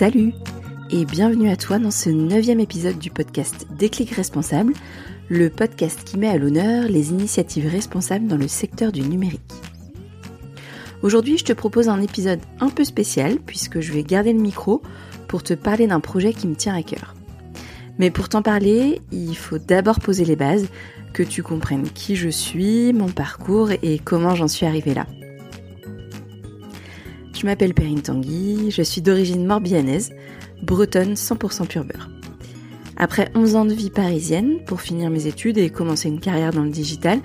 Salut 0.00 0.32
et 0.88 1.04
bienvenue 1.04 1.50
à 1.50 1.56
toi 1.56 1.78
dans 1.78 1.90
ce 1.90 2.08
neuvième 2.08 2.58
épisode 2.58 2.98
du 2.98 3.10
podcast 3.10 3.66
Déclic 3.76 4.12
Responsable, 4.12 4.72
le 5.28 5.50
podcast 5.50 6.04
qui 6.04 6.16
met 6.16 6.28
à 6.28 6.38
l'honneur 6.38 6.88
les 6.88 7.10
initiatives 7.10 7.68
responsables 7.70 8.26
dans 8.26 8.38
le 8.38 8.48
secteur 8.48 8.92
du 8.92 9.02
numérique. 9.02 9.42
Aujourd'hui, 11.02 11.36
je 11.36 11.44
te 11.44 11.52
propose 11.52 11.90
un 11.90 12.00
épisode 12.00 12.40
un 12.60 12.70
peu 12.70 12.84
spécial 12.84 13.36
puisque 13.44 13.80
je 13.80 13.92
vais 13.92 14.02
garder 14.02 14.32
le 14.32 14.40
micro 14.40 14.80
pour 15.28 15.42
te 15.42 15.52
parler 15.52 15.86
d'un 15.86 16.00
projet 16.00 16.32
qui 16.32 16.48
me 16.48 16.56
tient 16.56 16.74
à 16.74 16.82
cœur. 16.82 17.14
Mais 17.98 18.10
pour 18.10 18.30
t'en 18.30 18.40
parler, 18.40 19.02
il 19.12 19.36
faut 19.36 19.58
d'abord 19.58 20.00
poser 20.00 20.24
les 20.24 20.34
bases, 20.34 20.68
que 21.12 21.22
tu 21.22 21.42
comprennes 21.42 21.90
qui 21.90 22.16
je 22.16 22.30
suis, 22.30 22.94
mon 22.94 23.10
parcours 23.10 23.68
et 23.70 23.98
comment 23.98 24.34
j'en 24.34 24.48
suis 24.48 24.64
arrivée 24.64 24.94
là. 24.94 25.06
Je 27.40 27.46
m'appelle 27.46 27.72
Perrine 27.72 28.02
Tanguy, 28.02 28.70
je 28.70 28.82
suis 28.82 29.00
d'origine 29.00 29.46
morbihanaise, 29.46 30.12
bretonne 30.62 31.14
100% 31.14 31.68
pur. 31.68 31.84
Après 32.98 33.30
11 33.34 33.56
ans 33.56 33.64
de 33.64 33.72
vie 33.72 33.88
parisienne 33.88 34.62
pour 34.66 34.82
finir 34.82 35.08
mes 35.08 35.26
études 35.26 35.56
et 35.56 35.70
commencer 35.70 36.08
une 36.08 36.20
carrière 36.20 36.52
dans 36.52 36.64
le 36.64 36.70
digital, 36.70 37.18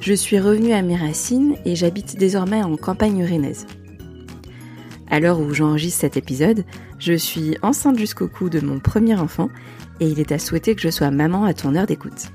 je 0.00 0.14
suis 0.14 0.40
revenue 0.40 0.72
à 0.72 0.80
mes 0.80 0.96
racines 0.96 1.54
et 1.66 1.76
j'habite 1.76 2.16
désormais 2.16 2.62
en 2.62 2.78
campagne 2.78 3.22
rennaise. 3.22 3.66
À 5.10 5.20
l'heure 5.20 5.38
où 5.38 5.52
j'enregistre 5.52 6.00
cet 6.00 6.16
épisode, 6.16 6.64
je 6.98 7.12
suis 7.12 7.58
enceinte 7.60 7.98
jusqu'au 7.98 8.26
cou 8.28 8.48
de 8.48 8.60
mon 8.60 8.80
premier 8.80 9.16
enfant 9.16 9.50
et 10.00 10.08
il 10.08 10.18
est 10.18 10.32
à 10.32 10.38
souhaiter 10.38 10.76
que 10.76 10.80
je 10.80 10.88
sois 10.88 11.10
maman 11.10 11.44
à 11.44 11.52
ton 11.52 11.74
heure 11.74 11.86
d'écoute. 11.86 12.30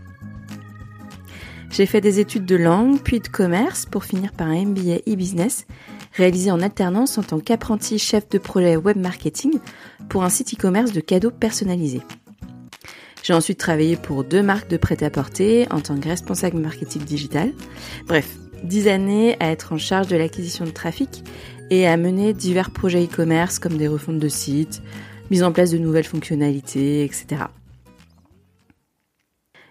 J'ai 1.71 1.87
fait 1.87 2.01
des 2.01 2.19
études 2.19 2.45
de 2.45 2.57
langue 2.57 2.99
puis 2.99 3.19
de 3.19 3.27
commerce 3.27 3.87
pour 3.87 4.03
finir 4.03 4.33
par 4.33 4.49
un 4.49 4.65
MBA 4.65 4.97
e-business 5.11 5.65
réalisé 6.13 6.51
en 6.51 6.61
alternance 6.61 7.17
en 7.17 7.23
tant 7.23 7.39
qu'apprenti 7.39 7.97
chef 7.97 8.29
de 8.29 8.37
projet 8.37 8.75
web 8.75 8.97
marketing 8.97 9.59
pour 10.09 10.23
un 10.23 10.29
site 10.29 10.53
e-commerce 10.53 10.91
de 10.91 11.01
cadeaux 11.01 11.31
personnalisés. 11.31 12.01
J'ai 13.23 13.33
ensuite 13.33 13.57
travaillé 13.57 13.95
pour 13.95 14.23
deux 14.23 14.43
marques 14.43 14.69
de 14.69 14.77
prêt-à-porter 14.77 15.67
en 15.71 15.79
tant 15.79 15.97
que 15.97 16.09
responsable 16.09 16.57
marketing 16.59 17.03
digital. 17.03 17.53
Bref, 18.05 18.35
dix 18.63 18.87
années 18.87 19.37
à 19.39 19.49
être 19.49 19.73
en 19.73 19.77
charge 19.77 20.07
de 20.07 20.17
l'acquisition 20.17 20.65
de 20.65 20.71
trafic 20.71 21.23
et 21.69 21.87
à 21.87 21.95
mener 21.95 22.33
divers 22.33 22.71
projets 22.71 23.05
e-commerce 23.05 23.59
comme 23.59 23.77
des 23.77 23.87
refontes 23.87 24.19
de 24.19 24.27
sites, 24.27 24.81
mise 25.31 25.43
en 25.43 25.53
place 25.53 25.71
de 25.71 25.77
nouvelles 25.77 26.03
fonctionnalités, 26.03 27.05
etc. 27.05 27.43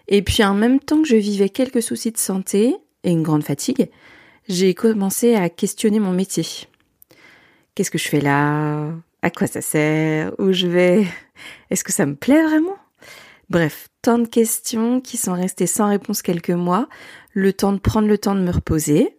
Et 0.07 0.21
puis 0.21 0.43
en 0.43 0.55
même 0.55 0.79
temps 0.79 1.01
que 1.01 1.07
je 1.07 1.15
vivais 1.15 1.49
quelques 1.49 1.81
soucis 1.81 2.11
de 2.11 2.17
santé 2.17 2.75
et 3.03 3.11
une 3.11 3.23
grande 3.23 3.43
fatigue, 3.43 3.89
j'ai 4.47 4.73
commencé 4.73 5.35
à 5.35 5.49
questionner 5.49 5.99
mon 5.99 6.11
métier. 6.11 6.45
Qu'est-ce 7.75 7.91
que 7.91 7.97
je 7.97 8.07
fais 8.07 8.21
là? 8.21 8.91
À 9.21 9.29
quoi 9.29 9.47
ça 9.47 9.61
sert? 9.61 10.33
Où 10.39 10.51
je 10.51 10.67
vais? 10.67 11.05
Est-ce 11.69 11.83
que 11.83 11.93
ça 11.93 12.05
me 12.05 12.15
plaît 12.15 12.43
vraiment? 12.43 12.77
Bref, 13.49 13.87
tant 14.01 14.19
de 14.19 14.27
questions 14.27 15.01
qui 15.01 15.17
sont 15.17 15.33
restées 15.33 15.67
sans 15.67 15.89
réponse 15.89 16.21
quelques 16.21 16.49
mois, 16.49 16.87
le 17.33 17.53
temps 17.53 17.73
de 17.73 17.79
prendre 17.79 18.07
le 18.07 18.17
temps 18.17 18.35
de 18.35 18.41
me 18.41 18.51
reposer, 18.51 19.17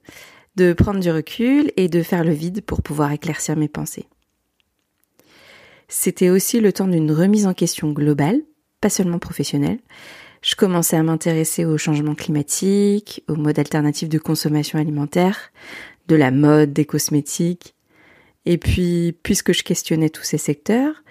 de 0.56 0.72
prendre 0.72 1.00
du 1.00 1.10
recul 1.10 1.72
et 1.76 1.88
de 1.88 2.02
faire 2.02 2.24
le 2.24 2.32
vide 2.32 2.62
pour 2.62 2.82
pouvoir 2.82 3.12
éclaircir 3.12 3.56
mes 3.56 3.68
pensées. 3.68 4.08
C'était 5.88 6.30
aussi 6.30 6.60
le 6.60 6.72
temps 6.72 6.88
d'une 6.88 7.12
remise 7.12 7.46
en 7.46 7.54
question 7.54 7.92
globale, 7.92 8.40
pas 8.80 8.90
seulement 8.90 9.18
professionnelle, 9.18 9.78
je 10.44 10.56
commençais 10.56 10.96
à 10.96 11.02
m'intéresser 11.02 11.64
au 11.64 11.78
changement 11.78 12.14
climatique, 12.14 13.24
aux 13.28 13.34
modes 13.34 13.58
alternatifs 13.58 14.10
de 14.10 14.18
consommation 14.18 14.78
alimentaire, 14.78 15.50
de 16.06 16.16
la 16.16 16.30
mode, 16.30 16.74
des 16.74 16.84
cosmétiques. 16.84 17.74
Et 18.44 18.58
puis, 18.58 19.16
puisque 19.22 19.54
je 19.54 19.62
questionnais 19.62 20.10
tous 20.10 20.22
ces 20.22 20.36
secteurs, 20.36 21.02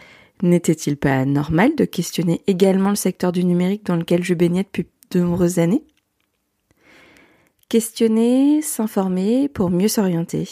n'était-il 0.44 0.98
pas 0.98 1.26
normal 1.26 1.76
de 1.76 1.84
questionner 1.84 2.42
également 2.46 2.90
le 2.90 2.96
secteur 2.96 3.32
du 3.32 3.44
numérique 3.44 3.88
dans 3.88 3.96
lequel 3.96 4.24
je 4.24 4.36
baignais 4.36 4.64
depuis 4.64 4.86
de 5.10 5.20
nombreuses 5.22 5.58
années? 5.58 5.84
Questionner, 7.70 8.62
s'informer 8.62 9.50
pour 9.50 9.72
mieux 9.72 9.88
s'orienter. 9.88 10.48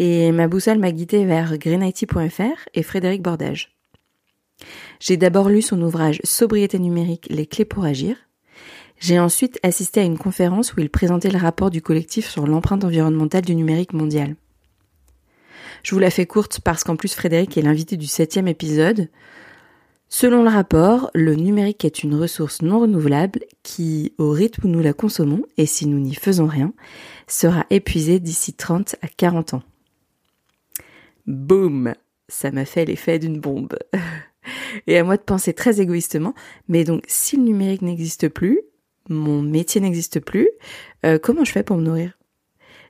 Et 0.00 0.32
ma 0.32 0.48
boussole 0.48 0.78
m'a 0.78 0.90
guidée 0.90 1.24
vers 1.24 1.56
greenIT.fr 1.56 2.68
et 2.74 2.82
Frédéric 2.82 3.22
Bordage. 3.22 3.79
J'ai 5.00 5.16
d'abord 5.16 5.48
lu 5.48 5.62
son 5.62 5.80
ouvrage 5.82 6.20
Sobriété 6.24 6.78
numérique, 6.78 7.26
les 7.30 7.46
clés 7.46 7.64
pour 7.64 7.84
agir. 7.84 8.16
J'ai 8.98 9.18
ensuite 9.18 9.58
assisté 9.62 10.00
à 10.00 10.04
une 10.04 10.18
conférence 10.18 10.74
où 10.74 10.80
il 10.80 10.90
présentait 10.90 11.30
le 11.30 11.38
rapport 11.38 11.70
du 11.70 11.80
collectif 11.80 12.28
sur 12.28 12.46
l'empreinte 12.46 12.84
environnementale 12.84 13.42
du 13.42 13.54
numérique 13.54 13.94
mondial. 13.94 14.36
Je 15.82 15.94
vous 15.94 16.00
la 16.00 16.10
fais 16.10 16.26
courte 16.26 16.60
parce 16.60 16.84
qu'en 16.84 16.96
plus 16.96 17.14
Frédéric 17.14 17.56
est 17.56 17.62
l'invité 17.62 17.96
du 17.96 18.06
septième 18.06 18.48
épisode. 18.48 19.08
Selon 20.08 20.42
le 20.42 20.50
rapport, 20.50 21.10
le 21.14 21.34
numérique 21.34 21.84
est 21.84 22.02
une 22.02 22.14
ressource 22.14 22.62
non 22.62 22.80
renouvelable 22.80 23.40
qui, 23.62 24.12
au 24.18 24.30
rythme 24.30 24.66
où 24.66 24.68
nous 24.68 24.80
la 24.80 24.92
consommons, 24.92 25.44
et 25.56 25.66
si 25.66 25.86
nous 25.86 26.00
n'y 26.00 26.14
faisons 26.14 26.46
rien, 26.46 26.74
sera 27.28 27.64
épuisée 27.70 28.18
d'ici 28.18 28.52
30 28.52 28.96
à 29.02 29.08
40 29.08 29.54
ans. 29.54 29.62
Boum 31.26 31.94
Ça 32.28 32.50
m'a 32.50 32.64
fait 32.64 32.84
l'effet 32.84 33.18
d'une 33.18 33.40
bombe. 33.40 33.78
et 34.86 34.98
à 34.98 35.04
moi 35.04 35.16
de 35.16 35.22
penser 35.22 35.52
très 35.52 35.80
égoïstement. 35.80 36.34
Mais 36.68 36.84
donc, 36.84 37.02
si 37.06 37.36
le 37.36 37.42
numérique 37.42 37.82
n'existe 37.82 38.28
plus, 38.28 38.60
mon 39.08 39.42
métier 39.42 39.80
n'existe 39.80 40.20
plus, 40.20 40.48
euh, 41.04 41.18
comment 41.18 41.44
je 41.44 41.52
fais 41.52 41.62
pour 41.62 41.76
me 41.76 41.82
nourrir? 41.82 42.18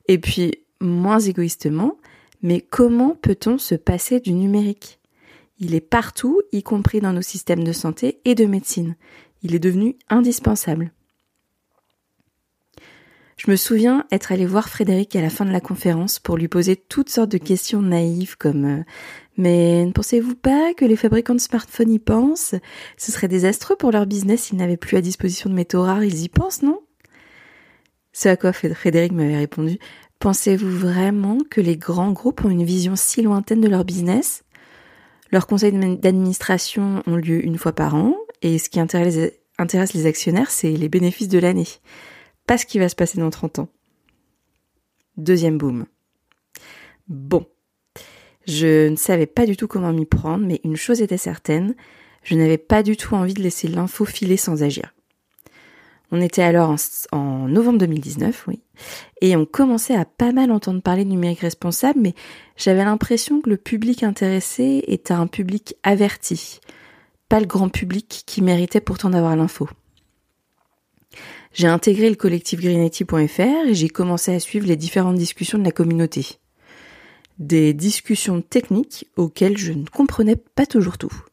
Et 0.08 0.18
puis, 0.18 0.52
moins 0.80 1.20
égoïstement, 1.20 1.98
mais 2.42 2.60
comment 2.60 3.14
peut-on 3.14 3.58
se 3.58 3.74
passer 3.74 4.20
du 4.20 4.32
numérique? 4.32 4.98
Il 5.58 5.74
est 5.74 5.80
partout, 5.80 6.40
y 6.52 6.62
compris 6.62 7.00
dans 7.00 7.12
nos 7.12 7.22
systèmes 7.22 7.64
de 7.64 7.72
santé 7.72 8.20
et 8.24 8.34
de 8.34 8.46
médecine. 8.46 8.96
Il 9.42 9.54
est 9.54 9.58
devenu 9.58 9.96
indispensable. 10.08 10.92
Je 13.36 13.50
me 13.50 13.56
souviens 13.56 14.04
être 14.10 14.32
allé 14.32 14.44
voir 14.44 14.68
Frédéric 14.68 15.16
à 15.16 15.22
la 15.22 15.30
fin 15.30 15.46
de 15.46 15.50
la 15.50 15.62
conférence 15.62 16.18
pour 16.18 16.36
lui 16.36 16.48
poser 16.48 16.76
toutes 16.76 17.08
sortes 17.08 17.30
de 17.30 17.38
questions 17.38 17.80
naïves 17.80 18.36
comme 18.36 18.64
euh, 18.66 18.82
mais 19.40 19.84
ne 19.86 19.92
pensez-vous 19.92 20.36
pas 20.36 20.74
que 20.74 20.84
les 20.84 20.96
fabricants 20.96 21.34
de 21.34 21.40
smartphones 21.40 21.90
y 21.90 21.98
pensent? 21.98 22.54
Ce 22.96 23.10
serait 23.10 23.26
désastreux 23.26 23.76
pour 23.76 23.90
leur 23.90 24.06
business 24.06 24.42
s'ils 24.42 24.58
n'avaient 24.58 24.76
plus 24.76 24.96
à 24.96 25.00
disposition 25.00 25.48
de 25.48 25.54
métaux 25.54 25.82
rares, 25.82 26.04
ils 26.04 26.22
y 26.22 26.28
pensent, 26.28 26.62
non? 26.62 26.80
Ce 28.12 28.28
à 28.28 28.36
quoi 28.36 28.52
Frédéric 28.52 29.12
m'avait 29.12 29.36
répondu. 29.36 29.78
Pensez-vous 30.18 30.70
vraiment 30.70 31.38
que 31.50 31.60
les 31.60 31.76
grands 31.78 32.12
groupes 32.12 32.44
ont 32.44 32.50
une 32.50 32.64
vision 32.64 32.96
si 32.96 33.22
lointaine 33.22 33.62
de 33.62 33.68
leur 33.68 33.84
business? 33.84 34.44
Leurs 35.32 35.46
conseils 35.46 35.72
d'administration 35.96 37.02
ont 37.06 37.16
lieu 37.16 37.44
une 37.44 37.56
fois 37.56 37.72
par 37.72 37.94
an, 37.94 38.16
et 38.42 38.58
ce 38.58 38.68
qui 38.68 38.80
intéresse 38.80 39.94
les 39.94 40.06
actionnaires, 40.06 40.50
c'est 40.50 40.72
les 40.72 40.88
bénéfices 40.88 41.28
de 41.28 41.38
l'année, 41.38 41.68
pas 42.46 42.58
ce 42.58 42.66
qui 42.66 42.78
va 42.78 42.88
se 42.88 42.96
passer 42.96 43.18
dans 43.18 43.30
30 43.30 43.60
ans. 43.60 43.68
Deuxième 45.16 45.56
boom. 45.56 45.86
Bon, 47.08 47.46
je 48.46 48.88
ne 48.88 48.96
savais 48.96 49.26
pas 49.26 49.46
du 49.46 49.56
tout 49.56 49.68
comment 49.68 49.92
m'y 49.92 50.06
prendre, 50.06 50.44
mais 50.46 50.60
une 50.64 50.76
chose 50.76 51.02
était 51.02 51.16
certaine, 51.16 51.74
je 52.22 52.34
n'avais 52.34 52.58
pas 52.58 52.82
du 52.82 52.96
tout 52.96 53.14
envie 53.14 53.34
de 53.34 53.42
laisser 53.42 53.68
l'info 53.68 54.04
filer 54.04 54.36
sans 54.36 54.62
agir. 54.62 54.94
On 56.12 56.20
était 56.20 56.42
alors 56.42 56.74
en, 57.12 57.46
novembre 57.46 57.78
2019, 57.78 58.46
oui, 58.48 58.60
et 59.20 59.36
on 59.36 59.46
commençait 59.46 59.94
à 59.94 60.04
pas 60.04 60.32
mal 60.32 60.50
entendre 60.50 60.82
parler 60.82 61.04
de 61.04 61.10
numérique 61.10 61.40
responsable, 61.40 62.00
mais 62.00 62.14
j'avais 62.56 62.84
l'impression 62.84 63.40
que 63.40 63.48
le 63.48 63.56
public 63.56 64.02
intéressé 64.02 64.82
était 64.88 65.14
un 65.14 65.28
public 65.28 65.76
averti, 65.84 66.58
pas 67.28 67.38
le 67.38 67.46
grand 67.46 67.68
public 67.68 68.24
qui 68.26 68.42
méritait 68.42 68.80
pourtant 68.80 69.10
d'avoir 69.10 69.36
l'info. 69.36 69.68
J'ai 71.52 71.68
intégré 71.68 72.08
le 72.08 72.16
collectif 72.16 72.60
greenity.fr 72.60 73.68
et 73.68 73.74
j'ai 73.74 73.88
commencé 73.88 74.34
à 74.34 74.40
suivre 74.40 74.66
les 74.66 74.76
différentes 74.76 75.16
discussions 75.16 75.58
de 75.58 75.64
la 75.64 75.72
communauté 75.72 76.39
des 77.40 77.72
discussions 77.72 78.42
techniques 78.42 79.08
auxquelles 79.16 79.58
je 79.58 79.72
ne 79.72 79.86
comprenais 79.86 80.36
pas 80.36 80.66
toujours 80.66 80.98
tout. 80.98 81.24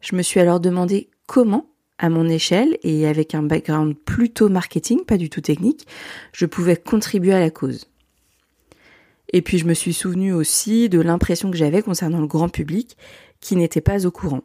Je 0.00 0.16
me 0.16 0.22
suis 0.22 0.40
alors 0.40 0.60
demandé 0.60 1.10
comment, 1.26 1.66
à 1.98 2.08
mon 2.08 2.26
échelle 2.28 2.78
et 2.82 3.06
avec 3.06 3.34
un 3.34 3.42
background 3.42 3.94
plutôt 3.94 4.48
marketing, 4.48 5.04
pas 5.04 5.18
du 5.18 5.28
tout 5.28 5.42
technique, 5.42 5.86
je 6.32 6.46
pouvais 6.46 6.76
contribuer 6.76 7.34
à 7.34 7.40
la 7.40 7.50
cause. 7.50 7.86
Et 9.32 9.42
puis 9.42 9.58
je 9.58 9.66
me 9.66 9.74
suis 9.74 9.92
souvenu 9.92 10.32
aussi 10.32 10.88
de 10.88 11.00
l'impression 11.00 11.50
que 11.50 11.56
j'avais 11.56 11.82
concernant 11.82 12.20
le 12.20 12.26
grand 12.26 12.48
public 12.48 12.96
qui 13.40 13.56
n'était 13.56 13.80
pas 13.80 14.06
au 14.06 14.10
courant. 14.10 14.42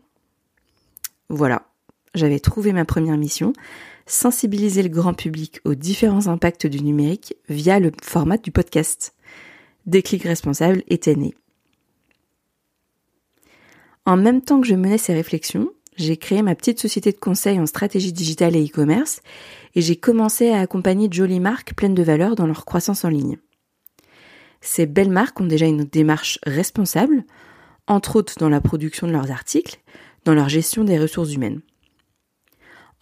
Voilà, 1.30 1.68
j'avais 2.14 2.40
trouvé 2.40 2.72
ma 2.72 2.86
première 2.86 3.18
mission, 3.18 3.54
sensibiliser 4.06 4.84
le 4.84 4.90
grand 4.90 5.14
public 5.14 5.60
aux 5.66 5.76
différents 5.76 6.28
impacts 6.28 6.68
du 6.68 6.82
numérique 6.82 7.36
via 7.50 7.80
le 7.80 7.92
format 8.04 8.38
du 8.38 8.52
podcast. 8.52 9.15
Déclic 9.86 10.24
responsable 10.24 10.84
était 10.88 11.16
né. 11.16 11.36
En 14.06 14.18
même 14.18 14.42
temps 14.42 14.62
que 14.62 14.68
je 14.68 14.76
menais 14.76 14.98
ces 14.98 15.14
réflexions, 15.14 15.72
j'ai 15.96 16.18
créé 16.18 16.42
ma 16.42 16.56
petite 16.56 16.80
société 16.80 17.12
de 17.12 17.18
conseil 17.18 17.60
en 17.60 17.66
stratégie 17.66 18.14
digitale 18.14 18.56
et 18.56 18.66
e-commerce 18.66 19.22
et 19.76 19.82
j'ai 19.82 19.96
commencé 19.96 20.50
à 20.50 20.60
accompagner 20.60 21.08
de 21.08 21.14
jolies 21.14 21.40
marques 21.40 21.74
pleines 21.74 21.96
de 21.96 22.04
valeur 22.04 22.36
dans 22.36 22.48
leur 22.48 22.66
croissance 22.66 23.06
en 23.06 23.10
ligne. 23.10 23.38
Ces 24.62 24.86
belles 24.86 25.12
marques 25.12 25.40
ont 25.40 25.46
déjà 25.46 25.68
une 25.68 25.84
démarche 25.84 26.40
responsable 26.46 27.24
entre 27.88 28.16
autres 28.16 28.36
dans 28.40 28.50
la 28.50 28.62
production 28.62 29.08
de 29.08 29.12
leurs 29.12 29.32
articles, 29.32 29.80
dans 30.26 30.34
leur 30.34 30.50
gestion 30.50 30.84
des 30.84 31.00
ressources 31.00 31.34
humaines. 31.34 31.62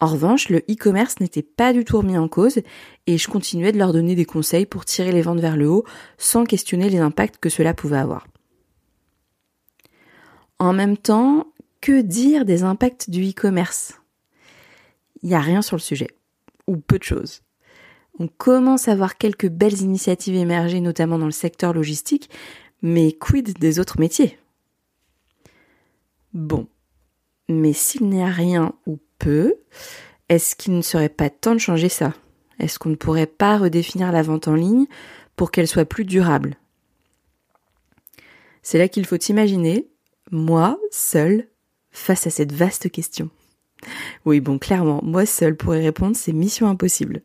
En 0.00 0.06
revanche, 0.06 0.48
le 0.48 0.58
e-commerce 0.70 1.20
n'était 1.20 1.42
pas 1.42 1.72
du 1.72 1.84
tout 1.84 1.98
remis 1.98 2.18
en 2.18 2.28
cause 2.28 2.58
et 3.06 3.16
je 3.16 3.28
continuais 3.28 3.72
de 3.72 3.78
leur 3.78 3.92
donner 3.92 4.14
des 4.14 4.24
conseils 4.24 4.66
pour 4.66 4.84
tirer 4.84 5.12
les 5.12 5.22
ventes 5.22 5.40
vers 5.40 5.56
le 5.56 5.68
haut 5.68 5.84
sans 6.18 6.44
questionner 6.44 6.90
les 6.90 6.98
impacts 6.98 7.38
que 7.38 7.48
cela 7.48 7.74
pouvait 7.74 7.98
avoir. 7.98 8.26
En 10.58 10.72
même 10.72 10.96
temps, 10.96 11.46
que 11.80 12.00
dire 12.00 12.44
des 12.44 12.62
impacts 12.62 13.10
du 13.10 13.28
e-commerce? 13.28 14.00
Il 15.22 15.28
n'y 15.28 15.34
a 15.34 15.40
rien 15.40 15.62
sur 15.62 15.76
le 15.76 15.80
sujet, 15.80 16.08
ou 16.66 16.76
peu 16.76 16.98
de 16.98 17.04
choses. 17.04 17.42
On 18.18 18.28
commence 18.28 18.88
à 18.88 18.94
voir 18.94 19.16
quelques 19.16 19.48
belles 19.48 19.80
initiatives 19.80 20.36
émerger, 20.36 20.80
notamment 20.80 21.18
dans 21.18 21.26
le 21.26 21.32
secteur 21.32 21.72
logistique, 21.72 22.30
mais 22.82 23.12
quid 23.12 23.58
des 23.58 23.80
autres 23.80 23.98
métiers? 23.98 24.38
Bon, 26.32 26.68
mais 27.48 27.72
s'il 27.72 28.08
n'y 28.08 28.22
a 28.22 28.28
rien 28.28 28.72
ou 28.86 28.98
est-ce 30.28 30.56
qu'il 30.56 30.76
ne 30.76 30.82
serait 30.82 31.08
pas 31.08 31.30
temps 31.30 31.54
de 31.54 31.60
changer 31.60 31.88
ça? 31.88 32.14
Est-ce 32.58 32.78
qu'on 32.78 32.90
ne 32.90 32.94
pourrait 32.94 33.26
pas 33.26 33.58
redéfinir 33.58 34.12
la 34.12 34.22
vente 34.22 34.48
en 34.48 34.54
ligne 34.54 34.86
pour 35.36 35.50
qu'elle 35.50 35.68
soit 35.68 35.84
plus 35.84 36.04
durable? 36.04 36.56
C'est 38.62 38.78
là 38.78 38.88
qu'il 38.88 39.04
faut 39.04 39.16
imaginer, 39.16 39.88
moi, 40.30 40.78
seul, 40.90 41.48
face 41.90 42.26
à 42.26 42.30
cette 42.30 42.52
vaste 42.52 42.90
question. 42.90 43.28
Oui, 44.24 44.40
bon, 44.40 44.58
clairement, 44.58 45.00
moi 45.02 45.26
seul 45.26 45.56
pourrais 45.56 45.82
répondre, 45.82 46.16
c'est 46.16 46.32
mission 46.32 46.68
impossible. 46.68 47.22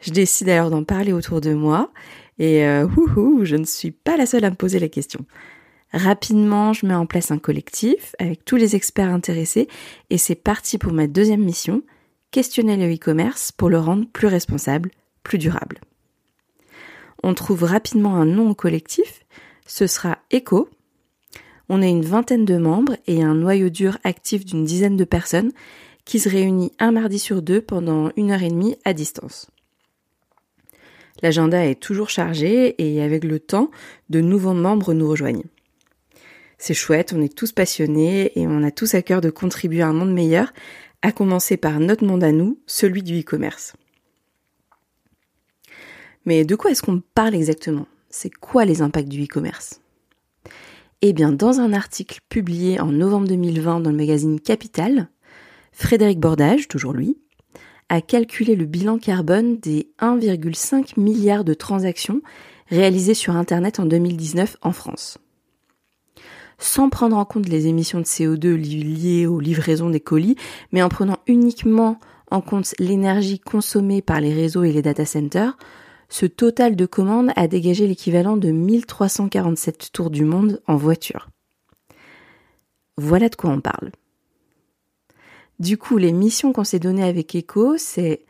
Je 0.00 0.10
décide 0.10 0.48
alors 0.48 0.70
d'en 0.70 0.84
parler 0.84 1.12
autour 1.12 1.40
de 1.40 1.52
moi, 1.54 1.92
et 2.38 2.64
euh, 2.66 2.86
je 3.42 3.56
ne 3.56 3.64
suis 3.64 3.90
pas 3.90 4.16
la 4.16 4.26
seule 4.26 4.44
à 4.44 4.50
me 4.50 4.56
poser 4.56 4.78
la 4.78 4.88
question. 4.88 5.24
Rapidement, 5.92 6.72
je 6.72 6.86
mets 6.86 6.94
en 6.94 7.06
place 7.06 7.30
un 7.30 7.38
collectif 7.38 8.14
avec 8.18 8.44
tous 8.44 8.56
les 8.56 8.76
experts 8.76 9.12
intéressés 9.12 9.68
et 10.08 10.16
c'est 10.16 10.34
parti 10.34 10.78
pour 10.78 10.92
ma 10.92 11.06
deuxième 11.06 11.42
mission, 11.42 11.82
questionner 12.30 12.76
le 12.76 12.94
e-commerce 12.94 13.52
pour 13.52 13.68
le 13.68 13.78
rendre 13.78 14.06
plus 14.10 14.26
responsable, 14.26 14.90
plus 15.22 15.38
durable. 15.38 15.80
On 17.22 17.34
trouve 17.34 17.64
rapidement 17.64 18.16
un 18.16 18.24
nom 18.24 18.50
au 18.50 18.54
collectif, 18.54 19.24
ce 19.66 19.86
sera 19.86 20.18
ECO. 20.32 20.68
On 21.68 21.82
est 21.82 21.90
une 21.90 22.04
vingtaine 22.04 22.46
de 22.46 22.56
membres 22.56 22.96
et 23.06 23.22
un 23.22 23.34
noyau 23.34 23.68
dur 23.68 23.98
actif 24.02 24.44
d'une 24.44 24.64
dizaine 24.64 24.96
de 24.96 25.04
personnes 25.04 25.52
qui 26.04 26.18
se 26.18 26.28
réunit 26.28 26.72
un 26.78 26.90
mardi 26.90 27.18
sur 27.18 27.42
deux 27.42 27.60
pendant 27.60 28.10
une 28.16 28.32
heure 28.32 28.42
et 28.42 28.48
demie 28.48 28.76
à 28.84 28.92
distance. 28.92 29.50
L'agenda 31.22 31.64
est 31.64 31.80
toujours 31.80 32.08
chargé 32.08 32.74
et 32.82 33.02
avec 33.02 33.22
le 33.22 33.38
temps, 33.38 33.70
de 34.10 34.20
nouveaux 34.20 34.54
membres 34.54 34.94
nous 34.94 35.08
rejoignent. 35.08 35.44
C'est 36.64 36.74
chouette, 36.74 37.12
on 37.12 37.20
est 37.20 37.36
tous 37.36 37.50
passionnés 37.50 38.38
et 38.38 38.46
on 38.46 38.62
a 38.62 38.70
tous 38.70 38.94
à 38.94 39.02
cœur 39.02 39.20
de 39.20 39.30
contribuer 39.30 39.82
à 39.82 39.88
un 39.88 39.92
monde 39.92 40.12
meilleur, 40.12 40.52
à 41.02 41.10
commencer 41.10 41.56
par 41.56 41.80
notre 41.80 42.06
monde 42.06 42.22
à 42.22 42.30
nous, 42.30 42.60
celui 42.68 43.02
du 43.02 43.18
e-commerce. 43.18 43.72
Mais 46.24 46.44
de 46.44 46.54
quoi 46.54 46.70
est-ce 46.70 46.84
qu'on 46.84 47.02
parle 47.16 47.34
exactement? 47.34 47.88
C'est 48.10 48.30
quoi 48.30 48.64
les 48.64 48.80
impacts 48.80 49.08
du 49.08 49.24
e-commerce? 49.24 49.80
Eh 51.00 51.12
bien, 51.12 51.32
dans 51.32 51.58
un 51.58 51.72
article 51.72 52.20
publié 52.28 52.78
en 52.78 52.92
novembre 52.92 53.26
2020 53.26 53.80
dans 53.80 53.90
le 53.90 53.96
magazine 53.96 54.38
Capital, 54.38 55.08
Frédéric 55.72 56.20
Bordage, 56.20 56.68
toujours 56.68 56.92
lui, 56.92 57.18
a 57.88 58.00
calculé 58.00 58.54
le 58.54 58.66
bilan 58.66 58.98
carbone 58.98 59.58
des 59.58 59.90
1,5 59.98 60.92
milliard 60.96 61.42
de 61.42 61.54
transactions 61.54 62.22
réalisées 62.68 63.14
sur 63.14 63.34
Internet 63.34 63.80
en 63.80 63.84
2019 63.84 64.58
en 64.62 64.70
France 64.70 65.18
sans 66.62 66.88
prendre 66.88 67.16
en 67.16 67.24
compte 67.24 67.48
les 67.48 67.66
émissions 67.66 67.98
de 67.98 68.04
CO2 68.04 68.54
liées 68.54 69.26
aux 69.26 69.40
livraisons 69.40 69.90
des 69.90 70.00
colis, 70.00 70.36
mais 70.70 70.82
en 70.82 70.88
prenant 70.88 71.18
uniquement 71.26 71.98
en 72.30 72.40
compte 72.40 72.74
l'énergie 72.78 73.40
consommée 73.40 74.00
par 74.00 74.20
les 74.20 74.32
réseaux 74.32 74.62
et 74.62 74.72
les 74.72 74.82
data 74.82 75.04
centers, 75.04 75.56
ce 76.08 76.26
total 76.26 76.76
de 76.76 76.86
commandes 76.86 77.30
a 77.36 77.48
dégagé 77.48 77.86
l'équivalent 77.86 78.36
de 78.36 78.50
1347 78.50 79.90
tours 79.92 80.10
du 80.10 80.24
monde 80.24 80.62
en 80.66 80.76
voiture. 80.76 81.28
Voilà 82.96 83.28
de 83.28 83.34
quoi 83.34 83.50
on 83.50 83.60
parle. 83.60 83.90
Du 85.58 85.78
coup, 85.78 85.96
les 85.96 86.12
missions 86.12 86.52
qu'on 86.52 86.64
s'est 86.64 86.78
données 86.78 87.04
avec 87.04 87.34
Echo, 87.34 87.76
c'est 87.76 88.24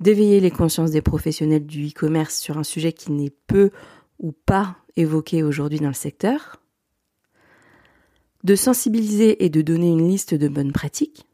d'éveiller 0.00 0.40
les 0.40 0.50
consciences 0.50 0.90
des 0.90 1.02
professionnels 1.02 1.66
du 1.66 1.88
e-commerce 1.88 2.38
sur 2.38 2.58
un 2.58 2.64
sujet 2.64 2.92
qui 2.92 3.12
n'est 3.12 3.34
peu 3.46 3.70
ou 4.18 4.32
pas 4.32 4.76
évoqué 4.96 5.42
aujourd'hui 5.42 5.80
dans 5.80 5.88
le 5.88 5.94
secteur, 5.94 6.60
de 8.48 8.56
sensibiliser 8.56 9.44
et 9.44 9.50
de 9.50 9.60
donner 9.60 9.90
une 9.90 10.08
liste 10.08 10.32
de 10.32 10.48
bonnes 10.48 10.72
pratiques, 10.72 11.26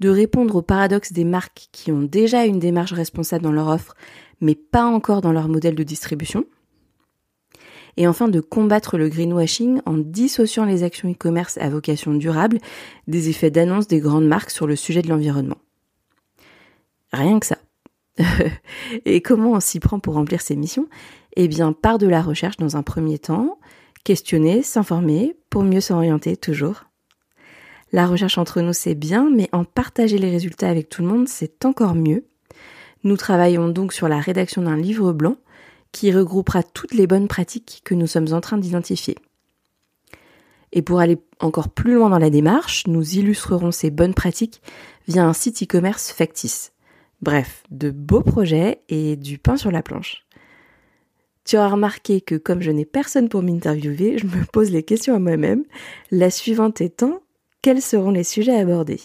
de 0.00 0.08
répondre 0.08 0.56
au 0.56 0.62
paradoxe 0.62 1.12
des 1.12 1.22
marques 1.22 1.68
qui 1.70 1.92
ont 1.92 2.02
déjà 2.02 2.44
une 2.44 2.58
démarche 2.58 2.92
responsable 2.92 3.44
dans 3.44 3.52
leur 3.52 3.68
offre, 3.68 3.94
mais 4.40 4.56
pas 4.56 4.84
encore 4.84 5.20
dans 5.20 5.30
leur 5.30 5.46
modèle 5.46 5.76
de 5.76 5.84
distribution, 5.84 6.44
et 7.96 8.08
enfin 8.08 8.26
de 8.26 8.40
combattre 8.40 8.98
le 8.98 9.08
greenwashing 9.08 9.80
en 9.86 9.96
dissociant 9.96 10.64
les 10.64 10.82
actions 10.82 11.08
e-commerce 11.08 11.56
à 11.58 11.70
vocation 11.70 12.14
durable 12.14 12.58
des 13.06 13.28
effets 13.28 13.52
d'annonce 13.52 13.86
des 13.86 14.00
grandes 14.00 14.26
marques 14.26 14.50
sur 14.50 14.66
le 14.66 14.74
sujet 14.74 15.02
de 15.02 15.08
l'environnement. 15.08 15.58
Rien 17.12 17.38
que 17.38 17.46
ça. 17.46 17.58
et 19.04 19.20
comment 19.20 19.52
on 19.52 19.60
s'y 19.60 19.78
prend 19.78 20.00
pour 20.00 20.14
remplir 20.14 20.40
ces 20.40 20.56
missions? 20.56 20.88
Eh 21.36 21.46
bien, 21.46 21.72
par 21.72 21.98
de 21.98 22.08
la 22.08 22.22
recherche 22.22 22.56
dans 22.56 22.76
un 22.76 22.82
premier 22.82 23.20
temps, 23.20 23.56
questionner, 24.04 24.62
s'informer, 24.62 25.36
pour 25.50 25.62
mieux 25.62 25.80
s'orienter 25.80 26.36
toujours. 26.36 26.84
La 27.92 28.06
recherche 28.06 28.38
entre 28.38 28.60
nous, 28.60 28.72
c'est 28.72 28.94
bien, 28.94 29.30
mais 29.34 29.48
en 29.52 29.64
partager 29.64 30.18
les 30.18 30.30
résultats 30.30 30.68
avec 30.68 30.88
tout 30.88 31.02
le 31.02 31.08
monde, 31.08 31.28
c'est 31.28 31.64
encore 31.64 31.94
mieux. 31.94 32.24
Nous 33.02 33.16
travaillons 33.16 33.68
donc 33.68 33.92
sur 33.92 34.08
la 34.08 34.20
rédaction 34.20 34.62
d'un 34.62 34.76
livre 34.76 35.12
blanc 35.12 35.36
qui 35.92 36.12
regroupera 36.12 36.62
toutes 36.62 36.94
les 36.94 37.06
bonnes 37.06 37.28
pratiques 37.28 37.82
que 37.84 37.94
nous 37.94 38.06
sommes 38.06 38.32
en 38.32 38.40
train 38.40 38.58
d'identifier. 38.58 39.16
Et 40.72 40.82
pour 40.82 41.00
aller 41.00 41.18
encore 41.40 41.68
plus 41.68 41.94
loin 41.94 42.10
dans 42.10 42.18
la 42.18 42.30
démarche, 42.30 42.86
nous 42.86 43.16
illustrerons 43.16 43.72
ces 43.72 43.90
bonnes 43.90 44.14
pratiques 44.14 44.62
via 45.08 45.24
un 45.24 45.32
site 45.32 45.64
e-commerce 45.64 46.12
factice. 46.12 46.72
Bref, 47.22 47.64
de 47.70 47.90
beaux 47.90 48.22
projets 48.22 48.82
et 48.88 49.16
du 49.16 49.38
pain 49.38 49.56
sur 49.56 49.72
la 49.72 49.82
planche. 49.82 50.24
Tu 51.50 51.56
auras 51.56 51.70
remarqué 51.70 52.20
que 52.20 52.36
comme 52.36 52.62
je 52.62 52.70
n'ai 52.70 52.84
personne 52.84 53.28
pour 53.28 53.42
m'interviewer, 53.42 54.18
je 54.18 54.26
me 54.26 54.44
pose 54.52 54.70
les 54.70 54.84
questions 54.84 55.16
à 55.16 55.18
moi-même, 55.18 55.64
la 56.12 56.30
suivante 56.30 56.80
étant 56.80 57.22
quels 57.60 57.82
seront 57.82 58.12
les 58.12 58.22
sujets 58.22 58.56
abordés 58.56 59.00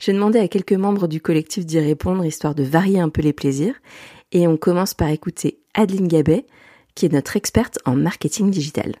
J'ai 0.00 0.12
demandé 0.12 0.40
à 0.40 0.48
quelques 0.48 0.72
membres 0.72 1.06
du 1.06 1.20
collectif 1.20 1.64
d'y 1.64 1.78
répondre 1.78 2.24
histoire 2.24 2.56
de 2.56 2.64
varier 2.64 2.98
un 2.98 3.08
peu 3.08 3.22
les 3.22 3.32
plaisirs 3.32 3.76
et 4.32 4.48
on 4.48 4.56
commence 4.56 4.94
par 4.94 5.10
écouter 5.10 5.60
Adeline 5.74 6.08
Gabet 6.08 6.44
qui 6.96 7.06
est 7.06 7.12
notre 7.12 7.36
experte 7.36 7.78
en 7.84 7.94
marketing 7.94 8.50
digital. 8.50 8.96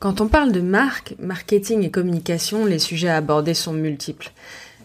Quand 0.00 0.20
on 0.20 0.26
parle 0.26 0.50
de 0.50 0.62
marque, 0.62 1.14
marketing 1.20 1.84
et 1.84 1.92
communication, 1.92 2.64
les 2.64 2.80
sujets 2.80 3.08
abordés 3.08 3.54
sont 3.54 3.72
multiples. 3.72 4.32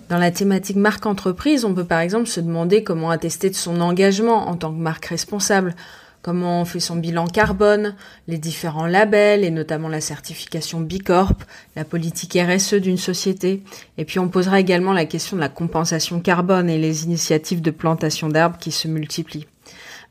Dans 0.08 0.20
la 0.20 0.30
thématique 0.30 0.76
marque 0.76 1.08
entreprise, 1.08 1.66
on 1.66 1.74
peut 1.74 1.84
par 1.84 2.00
exemple 2.00 2.28
se 2.28 2.40
demander 2.40 2.84
comment 2.84 3.10
attester 3.10 3.50
de 3.50 3.56
son 3.56 3.82
engagement 3.82 4.48
en 4.48 4.56
tant 4.56 4.72
que 4.72 4.78
marque 4.78 5.06
responsable, 5.06 5.76
comment 6.22 6.62
on 6.62 6.66
fait 6.66 6.80
son 6.80 6.96
bilan 6.96 7.26
carbone, 7.26 7.96
les 8.28 8.38
différents 8.38 8.86
labels 8.86 9.44
et 9.44 9.50
notamment 9.50 9.88
la 9.88 10.02
certification 10.02 10.80
B 10.80 11.02
Corp, 11.04 11.44
la 11.76 11.86
politique 11.86 12.38
RSE 12.40 12.76
d'une 12.76 12.98
société. 12.98 13.64
Et 13.98 14.06
puis 14.06 14.20
on 14.20 14.28
posera 14.28 14.60
également 14.60 14.94
la 14.94 15.06
question 15.06 15.38
de 15.38 15.42
la 15.42 15.50
compensation 15.50 16.20
carbone 16.20 16.70
et 16.70 16.78
les 16.78 17.06
initiatives 17.06 17.64
de 17.64 17.72
plantation 17.72 18.30
d'arbres 18.30 18.60
qui 18.60 18.72
se 18.72 18.88
multiplient. 18.88 19.48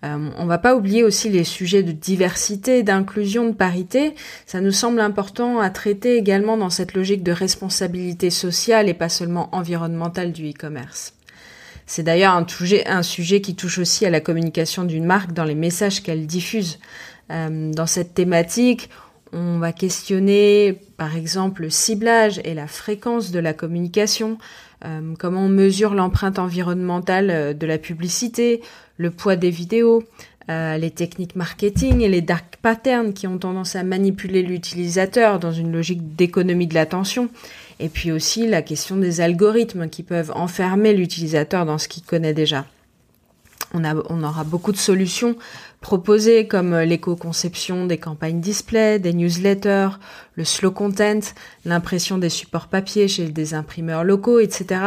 Euh, 0.04 0.30
on 0.36 0.46
va 0.46 0.58
pas 0.58 0.76
oublier 0.76 1.02
aussi 1.02 1.30
les 1.30 1.44
sujets 1.44 1.82
de 1.82 1.92
diversité, 1.92 2.82
d'inclusion, 2.82 3.46
de 3.46 3.54
parité. 3.54 4.14
Ça 4.46 4.60
nous 4.60 4.72
semble 4.72 5.00
important 5.00 5.60
à 5.60 5.70
traiter 5.70 6.16
également 6.16 6.56
dans 6.56 6.70
cette 6.70 6.94
logique 6.94 7.22
de 7.22 7.32
responsabilité 7.32 8.30
sociale 8.30 8.88
et 8.88 8.94
pas 8.94 9.08
seulement 9.08 9.48
environnementale 9.52 10.32
du 10.32 10.50
e-commerce. 10.50 11.14
C'est 11.86 12.02
d'ailleurs 12.02 12.34
un, 12.34 13.02
sujet 13.02 13.40
qui 13.40 13.54
touche 13.54 13.78
aussi 13.78 14.06
à 14.06 14.10
la 14.10 14.20
communication 14.20 14.84
d'une 14.84 15.04
marque 15.04 15.32
dans 15.32 15.44
les 15.44 15.54
messages 15.54 16.02
qu'elle 16.02 16.26
diffuse. 16.26 16.78
Euh, 17.30 17.72
dans 17.72 17.86
cette 17.86 18.14
thématique, 18.14 18.90
on 19.32 19.58
va 19.58 19.72
questionner 19.72 20.80
par 20.96 21.16
exemple 21.16 21.62
le 21.62 21.70
ciblage 21.70 22.40
et 22.44 22.54
la 22.54 22.66
fréquence 22.66 23.32
de 23.32 23.38
la 23.38 23.52
communication, 23.52 24.38
euh, 24.84 25.14
comment 25.18 25.42
on 25.42 25.48
mesure 25.48 25.94
l'empreinte 25.94 26.38
environnementale 26.38 27.30
euh, 27.30 27.52
de 27.54 27.66
la 27.66 27.78
publicité, 27.78 28.60
le 28.96 29.10
poids 29.10 29.36
des 29.36 29.50
vidéos, 29.50 30.04
euh, 30.50 30.76
les 30.76 30.90
techniques 30.90 31.36
marketing 31.36 32.02
et 32.02 32.08
les 32.08 32.20
dark 32.20 32.56
patterns 32.60 33.14
qui 33.14 33.26
ont 33.26 33.38
tendance 33.38 33.76
à 33.76 33.82
manipuler 33.82 34.42
l'utilisateur 34.42 35.38
dans 35.38 35.52
une 35.52 35.72
logique 35.72 36.16
d'économie 36.16 36.66
de 36.66 36.74
l'attention, 36.74 37.30
et 37.80 37.88
puis 37.88 38.12
aussi 38.12 38.46
la 38.46 38.60
question 38.60 38.96
des 38.96 39.22
algorithmes 39.22 39.88
qui 39.88 40.02
peuvent 40.02 40.32
enfermer 40.34 40.92
l'utilisateur 40.92 41.64
dans 41.64 41.78
ce 41.78 41.88
qu'il 41.88 42.02
connaît 42.02 42.34
déjà. 42.34 42.66
On, 43.72 44.22
aura 44.22 44.44
beaucoup 44.44 44.70
de 44.70 44.76
solutions 44.76 45.34
proposées 45.84 46.46
comme 46.46 46.74
l'éco-conception 46.78 47.84
des 47.84 47.98
campagnes 47.98 48.40
display, 48.40 48.98
des 48.98 49.12
newsletters, 49.12 49.98
le 50.34 50.42
slow 50.42 50.70
content, 50.70 51.20
l'impression 51.66 52.16
des 52.16 52.30
supports 52.30 52.68
papier 52.68 53.06
chez 53.06 53.26
des 53.26 53.52
imprimeurs 53.52 54.02
locaux, 54.02 54.40
etc. 54.40 54.80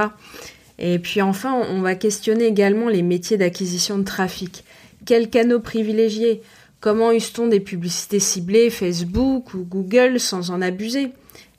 Et 0.80 0.98
puis 0.98 1.22
enfin, 1.22 1.54
on 1.54 1.82
va 1.82 1.94
questionner 1.94 2.46
également 2.46 2.90
les 2.90 3.04
métiers 3.04 3.38
d'acquisition 3.38 4.00
de 4.00 4.06
trafic. 4.06 4.64
Quels 5.06 5.30
canaux 5.30 5.60
privilégier 5.60 6.42
Comment 6.80 7.12
use-t-on 7.12 7.46
des 7.46 7.60
publicités 7.60 8.20
ciblées 8.20 8.72
Facebook 8.72 9.54
ou 9.54 9.60
Google 9.60 10.20
sans 10.20 10.50
en 10.50 10.64
abuser? 10.64 11.12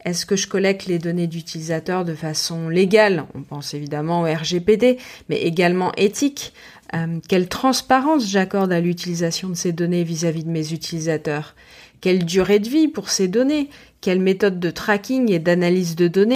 Est-ce 0.05 0.27
que 0.27 0.37
je 0.37 0.47
collecte 0.47 0.87
les 0.87 0.99
données 0.99 1.27
d'utilisateurs 1.27 2.05
de 2.05 2.15
façon 2.15 2.69
légale? 2.69 3.25
On 3.35 3.43
pense 3.43 3.75
évidemment 3.75 4.23
au 4.23 4.25
RGPD, 4.25 4.99
mais 5.29 5.43
également 5.43 5.93
éthique. 5.97 6.53
Euh, 6.95 7.19
quelle 7.29 7.49
transparence 7.49 8.29
j'accorde 8.29 8.73
à 8.73 8.81
l'utilisation 8.81 9.49
de 9.49 9.55
ces 9.55 9.73
données 9.73 10.05
vis-à-vis 10.05 10.45
de 10.45 10.51
mes 10.51 10.73
utilisateurs 10.73 11.55
Quelle 12.01 12.25
durée 12.25 12.59
de 12.59 12.69
vie 12.69 12.89
pour 12.89 13.11
ces 13.11 13.29
données 13.29 13.69
Quelle 14.01 14.21
méthode 14.21 14.59
de 14.59 14.71
tracking 14.71 15.31
et 15.31 15.39
d'analyse 15.39 15.97
de 15.97 16.09
données 16.09 16.35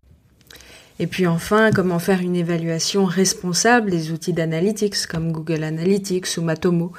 et 0.99 1.09
puis 1.09 1.27
enfin, 1.27 1.71
comment 1.73 1.99
faire 1.99 2.21
une 2.21 2.37
évaluation 2.37 3.07
responsable 3.07 3.91
des 3.91 4.13
outils 4.13 4.33
d'analytics 4.33 5.07
comme 5.07 5.33
Google 5.33 5.65
Analytics 5.65 6.37
ou 6.37 6.43
Matomo. 6.43 6.93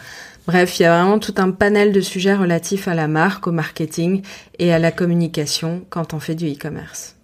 Bref, 0.46 0.78
il 0.78 0.84
y 0.84 0.86
a 0.86 0.98
vraiment 1.02 1.20
tout 1.20 1.36
un 1.38 1.52
panel 1.52 1.94
de 1.94 2.02
sujets 2.02 2.36
relatifs 2.36 2.90
à 2.90 2.96
la 2.96 3.08
marque, 3.08 3.48
au 3.48 3.54
marketing 3.54 4.22
et 4.60 4.74
à 4.74 4.80
la 4.80 4.92
communication 4.92 5.86
quand 5.90 6.14
on 6.14 6.20
fait 6.20 6.36
du 6.36 6.52
e-commerce. 6.52 7.16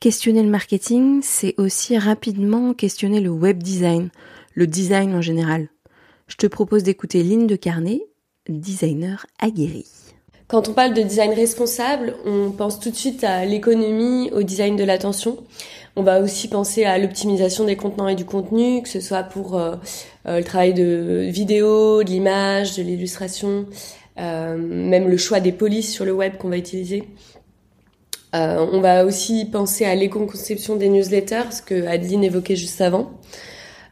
Questionner 0.00 0.42
le 0.42 0.50
marketing, 0.50 1.20
c'est 1.22 1.54
aussi 1.58 1.98
rapidement 1.98 2.72
questionner 2.72 3.20
le 3.20 3.30
web 3.30 3.62
design, 3.62 4.08
le 4.54 4.66
design 4.66 5.14
en 5.14 5.20
général. 5.20 5.68
Je 6.26 6.36
te 6.36 6.46
propose 6.46 6.82
d'écouter 6.82 7.22
Lynn 7.22 7.46
de 7.46 7.56
Carnet, 7.56 8.00
designer 8.48 9.26
aguerri. 9.38 9.84
Quand 10.46 10.68
on 10.68 10.72
parle 10.72 10.94
de 10.94 11.02
design 11.02 11.32
responsable, 11.32 12.14
on 12.26 12.50
pense 12.50 12.78
tout 12.78 12.90
de 12.90 12.94
suite 12.94 13.24
à 13.24 13.44
l'économie, 13.44 14.30
au 14.32 14.42
design 14.42 14.76
de 14.76 14.84
l'attention. 14.84 15.38
On 15.96 16.02
va 16.02 16.20
aussi 16.20 16.48
penser 16.48 16.84
à 16.84 16.98
l'optimisation 16.98 17.64
des 17.64 17.76
contenants 17.76 18.08
et 18.08 18.14
du 18.14 18.24
contenu, 18.24 18.82
que 18.82 18.88
ce 18.88 19.00
soit 19.00 19.22
pour 19.22 19.56
euh, 19.56 19.76
euh, 20.26 20.38
le 20.38 20.44
travail 20.44 20.74
de 20.74 21.28
vidéo, 21.30 22.02
de 22.02 22.10
l'image, 22.10 22.76
de 22.76 22.82
l'illustration, 22.82 23.66
euh, 24.18 24.56
même 24.56 25.08
le 25.08 25.16
choix 25.16 25.40
des 25.40 25.52
polices 25.52 25.90
sur 25.90 26.04
le 26.04 26.12
web 26.12 26.36
qu'on 26.36 26.50
va 26.50 26.58
utiliser. 26.58 27.04
on 28.32 28.80
va 28.80 29.04
aussi 29.04 29.44
penser 29.44 29.84
à 29.84 29.94
l'éco-conception 29.94 30.76
des 30.76 30.88
newsletters, 30.88 31.52
ce 31.52 31.62
que 31.62 31.86
Adeline 31.86 32.24
évoquait 32.24 32.56
juste 32.56 32.80
avant. 32.80 33.12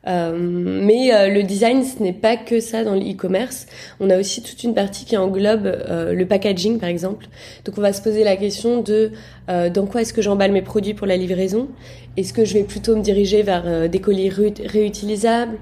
Euh, 0.07 0.37
mais 0.37 1.15
euh, 1.15 1.29
le 1.29 1.43
design, 1.43 1.85
ce 1.85 2.03
n'est 2.03 2.13
pas 2.13 2.37
que 2.37 2.61
ça 2.61 2.85
dans 2.85 2.95
l'e-commerce. 2.95 3.67
On 4.01 4.11
a 4.11 4.19
aussi 4.19 4.43
toute 4.43 4.63
une 4.65 4.75
partie 4.75 5.05
qui 5.05 5.17
englobe 5.17 5.67
euh, 5.67 6.13
le 6.13 6.27
packaging, 6.27 6.79
par 6.79 6.89
exemple. 6.89 7.27
Donc, 7.65 7.79
on 7.79 7.81
va 7.81 7.93
se 7.93 8.03
poser 8.03 8.25
la 8.25 8.37
question 8.37 8.81
de 8.83 9.13
dans 9.49 9.87
quoi 9.87 10.01
est-ce 10.01 10.15
que 10.15 10.23
j'emballe 10.23 10.53
mes 10.53 10.63
produits 10.63 10.95
pour 10.95 11.07
la 11.07 11.17
livraison? 11.17 11.69
Est-ce 12.17 12.33
que 12.33 12.45
je 12.45 12.55
vais 12.55 12.63
plutôt 12.63 12.97
me 12.97 13.03
diriger 13.03 13.43
vers 13.43 13.89
des 13.89 13.99
colis 13.99 14.31
réutilisables? 14.31 15.59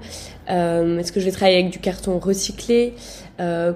Est-ce 0.47 1.11
que 1.11 1.19
je 1.19 1.25
vais 1.25 1.31
travailler 1.31 1.57
avec 1.57 1.71
du 1.71 1.79
carton 1.79 2.17
recyclé? 2.19 2.93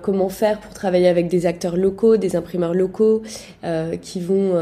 Comment 0.03 0.29
faire 0.29 0.59
pour 0.59 0.73
travailler 0.73 1.07
avec 1.07 1.27
des 1.27 1.47
acteurs 1.47 1.75
locaux, 1.75 2.15
des 2.15 2.37
imprimeurs 2.37 2.73
locaux 2.73 3.23
qui 4.01 4.21
vont 4.21 4.53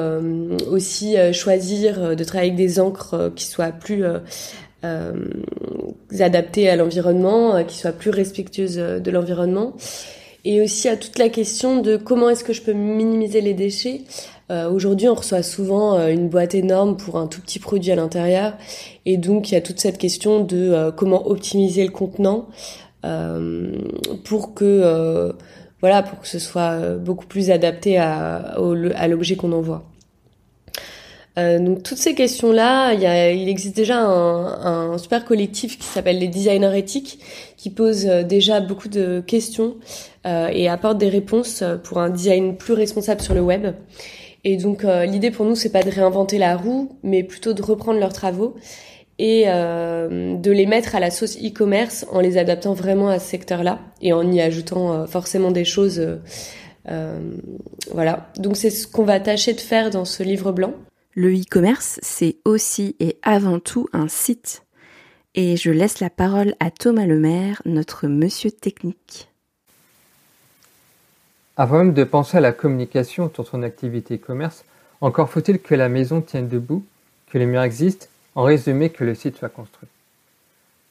aussi 0.72 1.18
choisir 1.34 2.16
de 2.16 2.24
travailler 2.24 2.52
avec 2.52 2.58
des 2.58 2.80
encres 2.80 3.32
qui 3.36 3.46
soient 3.46 3.74
plus 3.74 4.06
euh, 4.06 4.20
adaptées 6.20 6.70
à 6.70 6.76
l'environnement, 6.76 7.56
euh, 7.56 7.64
qui 7.64 7.78
soient 7.78 7.92
plus 7.92 8.10
respectueuses 8.10 8.80
euh, 8.80 9.00
de 9.00 9.12
l'environnement. 9.12 9.74
Et 10.46 10.62
aussi 10.62 10.90
à 10.90 10.98
toute 10.98 11.20
la 11.20 11.30
question 11.30 11.82
de 11.82 11.96
comment 11.96 12.30
est-ce 12.30 12.44
que 12.44 12.52
je 12.52 12.62
peux 12.62 12.74
minimiser 12.74 13.40
les 13.40 13.54
déchets. 13.54 14.02
Aujourd'hui, 14.50 15.08
on 15.08 15.16
reçoit 15.16 15.42
souvent 15.42 15.98
une 16.10 16.28
boîte 16.28 16.54
énorme 16.54 16.98
pour 16.98 17.18
un 17.18 17.28
tout 17.28 17.40
petit 17.40 17.60
produit 17.60 17.92
à 17.94 17.96
l'intérieur, 17.96 18.54
et 19.06 19.16
donc 19.16 19.50
il 19.50 19.56
y 19.56 19.58
a 19.58 19.62
toute 19.62 19.80
cette 19.80 19.98
question 19.98 20.44
de 20.44 20.92
comment 20.98 21.26
optimiser 21.28 21.86
le 21.86 21.92
contenant 21.92 22.50
pour 24.26 24.54
que 24.54 25.34
voilà 25.80 26.04
pour 26.04 26.20
que 26.20 26.28
ce 26.28 26.40
soit 26.40 26.98
beaucoup 26.98 27.26
plus 27.26 27.50
adapté 27.50 27.98
à 27.98 28.58
l'objet 29.08 29.38
qu'on 29.38 29.54
envoie. 29.54 29.93
Euh, 31.40 31.58
donc 31.58 31.82
toutes 31.82 31.98
ces 31.98 32.14
questions-là, 32.14 32.94
il, 32.94 33.50
existe 33.50 33.76
déjà 33.76 34.00
un, 34.00 34.92
un 34.94 34.98
super 35.00 35.26
collectif 35.26 35.80
qui 35.80 35.86
s'appelle 35.86 36.20
les 36.20 36.28
designers 36.28 36.78
éthiques, 36.78 37.20
qui 37.58 37.70
pose 37.70 38.06
euh, 38.06 38.24
déjà 38.24 38.60
beaucoup 38.60 38.88
de 38.88 39.24
questions 39.26 39.76
euh, 40.26 40.48
et 40.54 40.70
apporte 40.70 40.98
des 40.98 41.10
réponses 41.10 41.64
pour 41.84 41.98
un 41.98 42.10
design 42.10 42.56
plus 42.56 42.74
responsable 42.74 43.22
sur 43.22 43.34
le 43.34 43.42
web. 43.42 43.74
Et 44.46 44.56
donc 44.56 44.86
euh, 44.86 45.06
l'idée 45.06 45.32
pour 45.32 45.46
nous, 45.46 45.56
c'est 45.56 45.72
pas 45.72 45.84
de 45.84 45.90
réinventer 45.90 46.38
la 46.38 46.56
roue, 46.56 46.98
mais 47.04 47.24
plutôt 47.24 47.54
de 47.54 47.62
reprendre 47.62 48.00
leurs 48.00 48.14
travaux 48.14 48.56
et 49.20 49.44
euh, 49.48 50.38
de 50.38 50.52
les 50.52 50.66
mettre 50.66 50.96
à 50.96 51.02
la 51.02 51.12
sauce 51.12 51.38
e-commerce 51.38 52.06
en 52.12 52.22
les 52.22 52.38
adaptant 52.38 52.74
vraiment 52.74 53.10
à 53.10 53.20
ce 53.20 53.30
secteur-là 53.30 53.80
et 54.02 54.14
en 54.14 54.32
y 54.32 54.40
ajoutant 54.40 55.06
forcément 55.08 55.52
des 55.52 55.66
choses. 55.66 56.02
voilà. 57.92 58.30
Donc 58.38 58.56
c'est 58.56 58.70
ce 58.70 58.88
qu'on 58.88 59.04
va 59.04 59.20
tâcher 59.20 59.54
de 59.54 59.62
faire 59.62 59.90
dans 59.90 60.06
ce 60.06 60.24
livre 60.24 60.54
blanc. 60.54 60.74
Le 61.16 61.32
e-commerce, 61.32 62.00
c'est 62.02 62.38
aussi 62.44 62.96
et 63.00 63.20
avant 63.22 63.60
tout 63.60 63.88
un 63.94 64.08
site. 64.08 64.64
Et 65.36 65.58
je 65.58 65.70
laisse 65.70 66.00
la 66.00 66.10
parole 66.10 66.56
à 66.60 66.72
Thomas 66.72 67.06
Lemaire, 67.06 67.62
notre 67.66 68.08
monsieur 68.08 68.50
technique. 68.50 69.30
Avant 71.56 71.78
même 71.78 71.94
de 71.94 72.04
penser 72.04 72.38
à 72.38 72.42
la 72.42 72.52
communication 72.52 73.26
autour 73.26 73.46
de 73.46 73.50
son 73.50 73.62
activité 73.62 74.16
e-commerce, 74.16 74.66
encore 75.02 75.30
faut-il 75.30 75.60
que 75.60 75.76
la 75.76 75.88
maison 75.88 76.20
tienne 76.20 76.48
debout, 76.48 76.84
que 77.30 77.38
les 77.38 77.46
murs 77.46 77.62
existent, 77.62 78.08
en 78.34 78.42
résumé 78.42 78.90
que 78.90 79.04
le 79.04 79.14
site 79.14 79.38
soit 79.38 79.50
construit. 79.50 79.90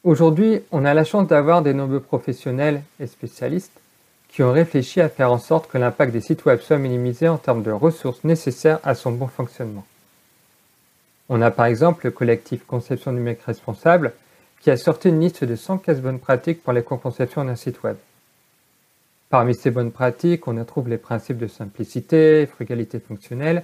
Aujourd'hui, 0.05 0.61
on 0.71 0.85
a 0.85 0.93
la 0.93 1.03
chance 1.03 1.27
d'avoir 1.27 1.63
des 1.63 1.73
nombreux 1.73 1.99
professionnels 1.99 2.81
et 3.01 3.07
spécialistes 3.07 3.77
qui 4.29 4.41
ont 4.41 4.53
réfléchi 4.53 5.01
à 5.01 5.09
faire 5.09 5.33
en 5.33 5.37
sorte 5.37 5.69
que 5.69 5.77
l'impact 5.77 6.13
des 6.13 6.21
sites 6.21 6.45
web 6.45 6.61
soit 6.61 6.77
minimisé 6.77 7.27
en 7.27 7.37
termes 7.37 7.61
de 7.61 7.71
ressources 7.71 8.23
nécessaires 8.23 8.79
à 8.83 8.95
son 8.95 9.11
bon 9.11 9.27
fonctionnement. 9.27 9.85
On 11.29 11.41
a 11.41 11.51
par 11.51 11.67
exemple 11.67 12.05
le 12.05 12.11
collectif 12.11 12.65
Conception 12.65 13.11
numérique 13.11 13.43
responsable 13.43 14.13
qui 14.61 14.71
a 14.71 14.77
sorti 14.77 15.09
une 15.09 15.19
liste 15.19 15.43
de 15.43 15.55
115 15.55 16.01
bonnes 16.01 16.19
pratiques 16.19 16.63
pour 16.63 16.73
l'éco-conception 16.73 17.45
d'un 17.45 17.55
site 17.55 17.83
web. 17.83 17.97
Parmi 19.29 19.55
ces 19.55 19.71
bonnes 19.71 19.91
pratiques, 19.91 20.47
on 20.47 20.61
y 20.61 20.65
trouve 20.65 20.89
les 20.89 20.97
principes 20.97 21.37
de 21.37 21.47
simplicité, 21.47 22.45
frugalité 22.45 22.99
fonctionnelle, 22.99 23.63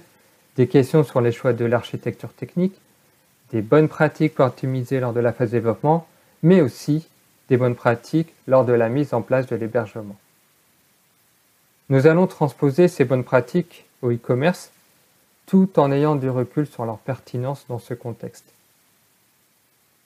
des 0.56 0.66
questions 0.66 1.04
sur 1.04 1.20
les 1.20 1.32
choix 1.32 1.52
de 1.52 1.64
l'architecture 1.64 2.32
technique, 2.32 2.74
des 3.52 3.62
bonnes 3.62 3.88
pratiques 3.88 4.34
pour 4.34 4.46
optimiser 4.46 5.00
lors 5.00 5.12
de 5.12 5.20
la 5.20 5.32
phase 5.32 5.52
développement, 5.52 6.06
mais 6.42 6.60
aussi 6.60 7.08
des 7.48 7.56
bonnes 7.56 7.74
pratiques 7.74 8.32
lors 8.46 8.64
de 8.64 8.72
la 8.72 8.88
mise 8.88 9.14
en 9.14 9.22
place 9.22 9.46
de 9.46 9.56
l'hébergement. 9.56 10.16
Nous 11.88 12.06
allons 12.06 12.26
transposer 12.26 12.88
ces 12.88 13.04
bonnes 13.04 13.24
pratiques 13.24 13.86
au 14.02 14.10
e-commerce 14.10 14.70
tout 15.50 15.80
en 15.80 15.90
ayant 15.90 16.14
du 16.14 16.30
recul 16.30 16.64
sur 16.64 16.84
leur 16.84 16.98
pertinence 16.98 17.64
dans 17.68 17.80
ce 17.80 17.92
contexte. 17.92 18.44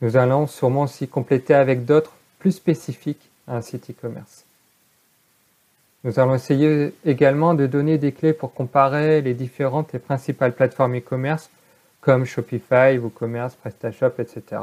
Nous 0.00 0.16
allons 0.16 0.46
sûrement 0.46 0.82
aussi 0.82 1.06
compléter 1.06 1.52
avec 1.52 1.84
d'autres 1.84 2.12
plus 2.38 2.52
spécifiques 2.52 3.28
à 3.46 3.56
un 3.56 3.60
site 3.60 3.90
e-commerce. 3.90 4.46
Nous 6.02 6.18
allons 6.18 6.34
essayer 6.34 6.94
également 7.04 7.52
de 7.52 7.66
donner 7.66 7.98
des 7.98 8.12
clés 8.12 8.32
pour 8.32 8.54
comparer 8.54 9.20
les 9.20 9.34
différentes 9.34 9.94
et 9.94 9.98
principales 9.98 10.54
plateformes 10.54 10.96
e-commerce 10.96 11.50
comme 12.00 12.24
Shopify, 12.24 12.96
WooCommerce, 12.96 13.54
PrestaShop, 13.56 14.12
etc., 14.20 14.62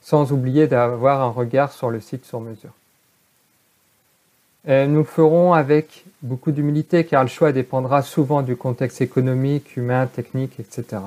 sans 0.00 0.32
oublier 0.32 0.68
d'avoir 0.68 1.20
un 1.20 1.30
regard 1.30 1.72
sur 1.72 1.90
le 1.90 1.98
site 1.98 2.24
sur 2.24 2.40
mesure. 2.40 2.72
Euh, 4.68 4.86
nous 4.86 4.98
le 4.98 5.04
ferons 5.04 5.54
avec 5.54 6.04
beaucoup 6.22 6.52
d'humilité 6.52 7.04
car 7.04 7.22
le 7.22 7.28
choix 7.28 7.50
dépendra 7.52 8.02
souvent 8.02 8.42
du 8.42 8.56
contexte 8.56 9.00
économique, 9.00 9.76
humain, 9.76 10.06
technique, 10.06 10.60
etc. 10.60 11.02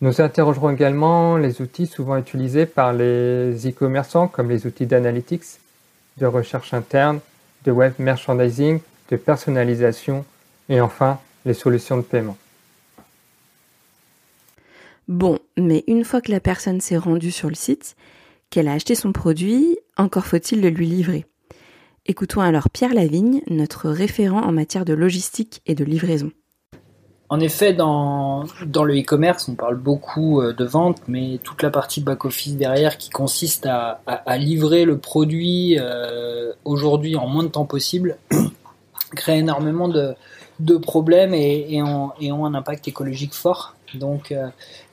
Nous 0.00 0.20
interrogerons 0.20 0.70
également 0.70 1.36
les 1.36 1.60
outils 1.60 1.86
souvent 1.86 2.16
utilisés 2.16 2.66
par 2.66 2.92
les 2.92 3.54
e-commerçants 3.68 4.26
comme 4.26 4.48
les 4.48 4.66
outils 4.66 4.86
d'analytics, 4.86 5.44
de 6.16 6.26
recherche 6.26 6.74
interne, 6.74 7.20
de 7.64 7.70
web 7.70 7.92
merchandising, 7.98 8.80
de 9.10 9.16
personnalisation 9.16 10.24
et 10.68 10.80
enfin 10.80 11.20
les 11.44 11.54
solutions 11.54 11.98
de 11.98 12.02
paiement. 12.02 12.36
Bon, 15.08 15.38
mais 15.56 15.84
une 15.86 16.04
fois 16.04 16.20
que 16.20 16.32
la 16.32 16.40
personne 16.40 16.80
s'est 16.80 16.96
rendue 16.96 17.32
sur 17.32 17.48
le 17.48 17.54
site, 17.54 17.96
qu'elle 18.52 18.68
a 18.68 18.74
acheté 18.74 18.94
son 18.94 19.12
produit, 19.12 19.78
encore 19.96 20.26
faut-il 20.26 20.60
le 20.60 20.68
lui 20.68 20.86
livrer. 20.86 21.26
Écoutons 22.04 22.42
alors 22.42 22.68
Pierre 22.68 22.94
Lavigne, 22.94 23.40
notre 23.48 23.88
référent 23.88 24.42
en 24.42 24.52
matière 24.52 24.84
de 24.84 24.92
logistique 24.92 25.62
et 25.66 25.74
de 25.74 25.84
livraison. 25.84 26.30
En 27.30 27.40
effet, 27.40 27.72
dans, 27.72 28.44
le 28.62 29.00
e-commerce, 29.00 29.48
on 29.48 29.54
parle 29.54 29.76
beaucoup 29.76 30.42
de 30.42 30.64
vente, 30.64 31.00
mais 31.08 31.40
toute 31.42 31.62
la 31.62 31.70
partie 31.70 32.02
back-office 32.02 32.56
derrière 32.56 32.98
qui 32.98 33.08
consiste 33.08 33.64
à, 33.64 34.02
à, 34.06 34.36
livrer 34.36 34.84
le 34.84 34.98
produit 34.98 35.78
aujourd'hui 36.66 37.16
en 37.16 37.26
moins 37.26 37.44
de 37.44 37.48
temps 37.48 37.64
possible 37.64 38.18
crée 39.16 39.38
énormément 39.38 39.88
de, 39.88 40.14
de 40.60 40.76
problèmes 40.76 41.34
et, 41.34 41.82
ont, 41.82 42.12
un 42.44 42.54
impact 42.54 42.88
écologique 42.88 43.34
fort. 43.34 43.74
Donc 43.94 44.34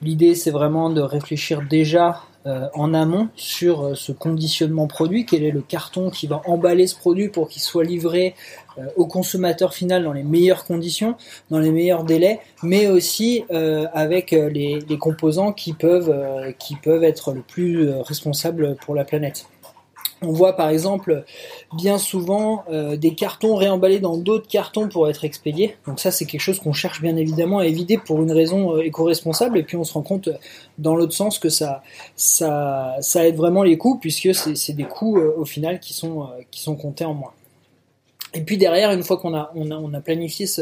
l'idée 0.01 0.35
c'est 0.35 0.51
vraiment 0.51 0.89
de 0.89 1.01
réfléchir 1.01 1.61
déjà 1.69 2.23
euh, 2.45 2.69
en 2.73 2.93
amont 2.93 3.27
sur 3.35 3.83
euh, 3.83 3.95
ce 3.95 4.13
conditionnement 4.13 4.87
produit, 4.87 5.25
quel 5.25 5.43
est 5.43 5.51
le 5.51 5.59
carton 5.59 6.09
qui 6.09 6.25
va 6.25 6.41
emballer 6.45 6.87
ce 6.87 6.95
produit 6.95 7.27
pour 7.27 7.49
qu'il 7.49 7.61
soit 7.61 7.83
livré 7.83 8.33
euh, 8.77 8.85
au 8.95 9.07
consommateur 9.07 9.73
final 9.73 10.05
dans 10.05 10.13
les 10.13 10.23
meilleures 10.23 10.63
conditions, 10.63 11.17
dans 11.51 11.59
les 11.59 11.69
meilleurs 11.69 12.05
délais, 12.05 12.39
mais 12.63 12.87
aussi 12.87 13.43
avec 13.93 14.31
les, 14.31 14.79
les, 14.87 14.97
composants 14.97 15.51
qui 15.51 15.73
peuvent, 15.73 16.15
qui 16.57 16.75
peuvent 16.75 17.03
être 17.03 17.33
le 17.33 17.41
plus 17.41 17.89
responsables 17.89 18.77
pour 18.77 18.95
la 18.95 19.03
planète. 19.03 19.47
On 20.21 20.33
voit 20.33 20.53
par 20.53 20.69
exemple 20.69 21.23
bien 21.73 21.97
souvent 21.97 22.65
euh, 22.69 22.97
des 22.97 23.15
cartons 23.15 23.55
réemballés 23.55 23.99
dans 23.99 24.17
d'autres 24.17 24.47
cartons 24.47 24.89
pour 24.89 25.09
être 25.09 25.23
expédiés. 25.23 25.77
Donc 25.87 25.99
ça 25.99 26.11
c'est 26.11 26.25
quelque 26.25 26.41
chose 26.41 26.59
qu'on 26.59 26.73
cherche 26.73 27.01
bien 27.01 27.15
évidemment 27.15 27.59
à 27.59 27.65
éviter 27.65 27.97
pour 27.97 28.21
une 28.21 28.31
raison 28.31 28.75
euh, 28.75 28.81
éco-responsable. 28.81 29.57
Et 29.57 29.63
puis 29.63 29.77
on 29.77 29.85
se 29.85 29.93
rend 29.93 30.01
compte 30.01 30.29
dans 30.77 30.95
l'autre 30.95 31.13
sens 31.13 31.39
que 31.39 31.49
ça, 31.49 31.83
ça, 32.15 32.95
ça 32.99 33.27
aide 33.27 33.37
vraiment 33.37 33.63
les 33.63 33.77
coûts 33.77 33.97
puisque 33.97 34.35
c'est 34.35 34.73
des 34.73 34.83
coûts 34.83 35.17
euh, 35.17 35.33
au 35.37 35.45
final 35.45 35.79
qui 35.79 35.93
sont, 35.93 36.27
qui 36.51 36.61
sont 36.61 36.75
comptés 36.75 37.05
en 37.05 37.13
moins. 37.13 37.31
Et 38.33 38.41
puis 38.41 38.57
derrière, 38.57 38.91
une 38.91 39.03
fois 39.03 39.17
qu'on 39.17 39.33
a, 39.33 39.51
on 39.55 39.71
a, 39.71 39.75
on 39.75 39.93
a 39.93 40.01
planifié 40.01 40.45
ce, 40.45 40.61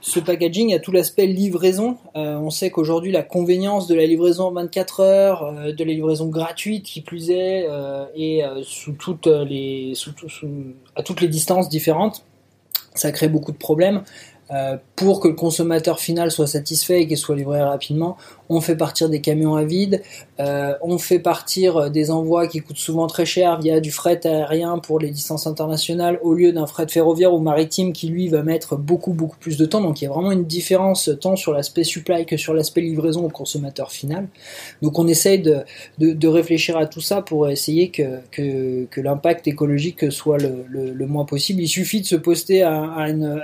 ce 0.00 0.20
packaging, 0.20 0.68
il 0.68 0.72
y 0.72 0.74
a 0.74 0.78
tout 0.78 0.92
l'aspect 0.92 1.26
livraison. 1.26 1.98
Euh, 2.14 2.36
on 2.36 2.50
sait 2.50 2.70
qu'aujourd'hui, 2.70 3.10
la 3.10 3.22
convenience 3.22 3.88
de 3.88 3.94
la 3.94 4.06
livraison 4.06 4.44
en 4.44 4.52
24 4.52 5.00
heures, 5.00 5.42
euh, 5.42 5.72
de 5.72 5.84
la 5.84 5.92
livraison 5.92 6.28
gratuite 6.28 6.84
qui 6.84 7.00
plus 7.00 7.30
est, 7.30 7.66
euh, 7.68 8.04
et 8.14 8.42
sous 8.62 8.92
toutes 8.92 9.26
les, 9.26 9.92
sous, 9.94 10.12
sous, 10.28 10.48
à 10.94 11.02
toutes 11.02 11.20
les 11.20 11.28
distances 11.28 11.68
différentes, 11.68 12.24
ça 12.94 13.10
crée 13.10 13.28
beaucoup 13.28 13.52
de 13.52 13.56
problèmes. 13.56 14.02
Euh, 14.52 14.76
pour 14.96 15.20
que 15.20 15.28
le 15.28 15.34
consommateur 15.34 15.98
final 15.98 16.30
soit 16.30 16.46
satisfait 16.46 17.02
et 17.02 17.08
qu'il 17.08 17.16
soit 17.16 17.36
livré 17.36 17.62
rapidement, 17.62 18.16
on 18.48 18.60
fait 18.60 18.76
partir 18.76 19.08
des 19.08 19.20
camions 19.20 19.56
à 19.56 19.64
vide, 19.64 20.02
euh, 20.40 20.74
on 20.82 20.98
fait 20.98 21.18
partir 21.18 21.90
des 21.90 22.10
envois 22.10 22.46
qui 22.46 22.60
coûtent 22.60 22.76
souvent 22.76 23.06
très 23.06 23.24
cher 23.24 23.58
via 23.58 23.80
du 23.80 23.90
fret 23.90 24.20
aérien 24.26 24.78
pour 24.78 25.00
les 25.00 25.10
distances 25.10 25.46
internationales 25.46 26.18
au 26.22 26.34
lieu 26.34 26.52
d'un 26.52 26.66
fret 26.66 26.86
ferroviaire 26.88 27.32
ou 27.32 27.38
maritime 27.38 27.92
qui 27.94 28.08
lui 28.08 28.28
va 28.28 28.42
mettre 28.42 28.76
beaucoup 28.76 29.14
beaucoup 29.14 29.38
plus 29.38 29.56
de 29.56 29.64
temps. 29.64 29.80
Donc 29.80 30.02
il 30.02 30.04
y 30.04 30.08
a 30.08 30.10
vraiment 30.10 30.32
une 30.32 30.44
différence 30.44 31.10
tant 31.20 31.34
sur 31.34 31.52
l'aspect 31.52 31.84
supply 31.84 32.26
que 32.26 32.36
sur 32.36 32.52
l'aspect 32.52 32.82
livraison 32.82 33.24
au 33.24 33.30
consommateur 33.30 33.90
final. 33.90 34.28
Donc 34.82 34.98
on 34.98 35.06
essaye 35.06 35.40
de, 35.40 35.64
de, 35.98 36.28
réfléchir 36.28 36.76
à 36.76 36.86
tout 36.86 37.00
ça 37.00 37.22
pour 37.22 37.48
essayer 37.48 37.88
que, 37.90 38.20
que, 38.30 39.00
l'impact 39.00 39.48
écologique 39.48 40.12
soit 40.12 40.38
le, 40.38 40.64
le, 40.68 41.06
moins 41.06 41.24
possible. 41.24 41.62
Il 41.62 41.68
suffit 41.68 42.00
de 42.00 42.06
se 42.06 42.16
poster 42.16 42.62
à, 42.62 42.84
à, 42.92 43.08
une, 43.08 43.42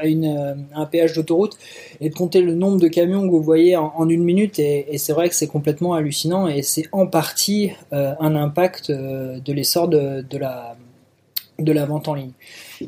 d'autoroute 1.07 1.57
et 2.01 2.09
de 2.11 2.15
compter 2.15 2.41
le 2.41 2.55
nombre 2.55 2.79
de 2.79 2.89
camions 2.89 3.23
que 3.23 3.31
vous 3.31 3.43
voyez 3.43 3.77
en, 3.77 4.09
une 4.09 4.25
minute 4.25 4.59
et, 4.59 4.99
c'est 4.99 5.13
vrai 5.13 5.29
que 5.29 5.35
c'est 5.35 5.47
complètement 5.47 5.95
hallucinant 5.95 6.49
et 6.49 6.63
c'est 6.63 6.85
en 6.93 7.07
partie 7.07 7.73
euh, 7.93 8.15
un 8.21 8.35
impact 8.35 8.91
euh, 8.91 9.39
de 9.41 9.53
l'essor 9.53 9.89
de, 9.89 10.25
la 10.39 10.77
de 11.59 11.73
la 11.73 11.87
vente 11.87 12.07
en 12.07 12.15
ligne. 12.15 12.33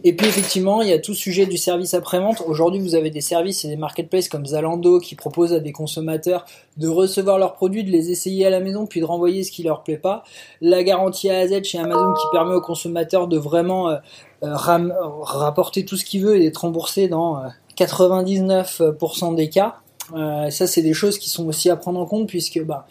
Et 0.04 0.12
puis 0.12 0.28
effectivement, 0.28 0.80
il 0.80 0.88
y 0.88 0.92
a 0.92 0.98
tout 1.00 1.14
sujet 1.14 1.44
du 1.44 1.56
service 1.56 1.92
après-vente. 1.94 2.42
Aujourd'hui, 2.46 2.80
vous 2.80 2.94
avez 2.94 3.10
des 3.10 3.20
services 3.20 3.64
et 3.64 3.68
des 3.68 3.76
marketplaces 3.76 4.28
comme 4.28 4.46
Zalando 4.46 5.00
qui 5.00 5.16
proposent 5.16 5.52
à 5.52 5.58
des 5.58 5.72
consommateurs 5.72 6.44
de 6.76 6.86
recevoir 6.86 7.38
leurs 7.38 7.54
produits, 7.54 7.82
de 7.82 7.90
les 7.90 8.10
essayer 8.10 8.46
à 8.46 8.50
la 8.50 8.60
maison, 8.60 8.86
puis 8.86 9.00
de 9.00 9.04
renvoyer 9.04 9.42
ce 9.42 9.50
qui 9.50 9.64
leur 9.64 9.82
plaît 9.82 9.98
pas. 9.98 10.22
La 10.60 10.84
garantie 10.84 11.30
A 11.30 11.38
à 11.38 11.48
Z 11.48 11.64
chez 11.64 11.78
Amazon 11.78 12.14
qui 12.14 12.26
permet 12.30 12.54
aux 12.54 12.60
consommateurs 12.60 13.26
de 13.26 13.38
vraiment 13.38 13.90
euh, 13.90 13.96
rapporter 14.42 15.84
tout 15.84 15.96
ce 15.96 16.04
qu'il 16.04 16.22
veut 16.22 16.36
et 16.36 16.40
d'être 16.40 16.58
remboursé 16.58 17.08
dans 17.08 17.42
99% 17.80 19.34
des 19.34 19.48
cas. 19.48 19.76
Euh, 20.14 20.50
ça, 20.50 20.66
c'est 20.66 20.82
des 20.82 20.92
choses 20.92 21.18
qui 21.18 21.30
sont 21.30 21.46
aussi 21.46 21.70
à 21.70 21.76
prendre 21.76 22.00
en 22.00 22.06
compte 22.06 22.28
puisque, 22.28 22.62
bah, 22.62 22.86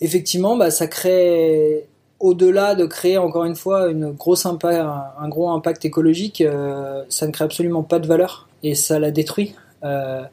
effectivement, 0.00 0.56
bah, 0.56 0.70
ça 0.70 0.86
crée, 0.86 1.86
au-delà 2.18 2.74
de 2.74 2.86
créer 2.86 3.18
encore 3.18 3.44
une 3.44 3.56
fois 3.56 3.88
un, 3.88 5.28
gros 5.28 5.50
impact 5.50 5.84
écologique, 5.84 6.40
euh, 6.40 7.04
ça 7.08 7.26
ne 7.26 7.32
crée 7.32 7.44
absolument 7.44 7.82
pas 7.82 7.98
de 7.98 8.06
valeur 8.06 8.48
et 8.62 8.74
ça 8.74 8.98
la 8.98 9.10
détruit 9.10 9.54
euh, 9.84 10.24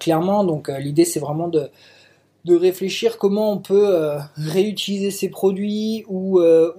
clairement. 0.00 0.44
Donc, 0.44 0.68
l'idée, 0.68 1.04
c'est 1.04 1.20
vraiment 1.20 1.48
de 1.48 1.70
de 2.44 2.56
réfléchir 2.56 3.18
comment 3.18 3.52
on 3.52 3.58
peut 3.58 3.94
euh, 3.94 4.18
réutiliser 4.36 5.12
ces 5.12 5.28
produits 5.28 6.04
ou, 6.08 6.40
euh, 6.40 6.72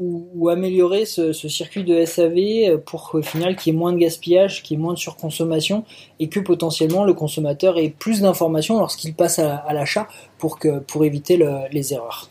améliorer 0.52 1.06
ce, 1.06 1.32
circuit 1.32 1.86
de 1.86 2.04
SAV 2.04 2.38
euh, 2.38 2.78
pour 2.78 3.10
qu'au 3.10 3.22
final 3.22 3.56
qu'il 3.56 3.74
y 3.74 3.76
ait 3.76 3.80
moins 3.80 3.94
de 3.94 3.98
gaspillage, 3.98 4.62
qu'il 4.62 4.78
y 4.78 4.80
ait 4.80 4.84
moins 4.84 4.94
de 4.94 5.00
surconsommation 5.00 5.86
et 6.20 6.28
que 6.28 6.42
potentiellement 6.42 7.06
le 7.06 7.14
consommateur 7.14 7.78
ait 7.78 7.94
plus 7.98 8.22
d'informations 8.22 8.78
lorsqu'il 8.78 9.14
passe 9.14 9.40
à, 9.40 9.72
l'achat 9.74 10.08
pour 10.38 11.06
éviter 11.06 11.42
les 11.72 11.94
erreurs. 11.94 12.30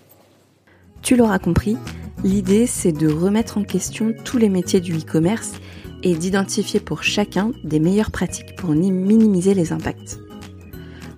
Tu 1.01 1.17
l'auras 1.17 1.39
compris, 1.39 1.77
l'idée 2.23 2.67
c'est 2.67 2.93
de 2.93 3.11
remettre 3.11 3.59
en 3.59 3.65
question 3.65 4.13
tous 4.25 4.39
les 4.39 4.51
métiers 4.51 4.81
du 4.81 4.99
e-commerce 4.99 5.55
et 6.03 6.15
d'identifier 6.15 6.81
pour 6.81 7.03
chacun 7.03 7.53
des 7.65 7.81
meilleures 7.81 8.11
pratiques 8.11 8.55
pour 8.57 8.71
minimiser 8.71 9.55
les 9.55 9.73
impacts. 9.73 10.19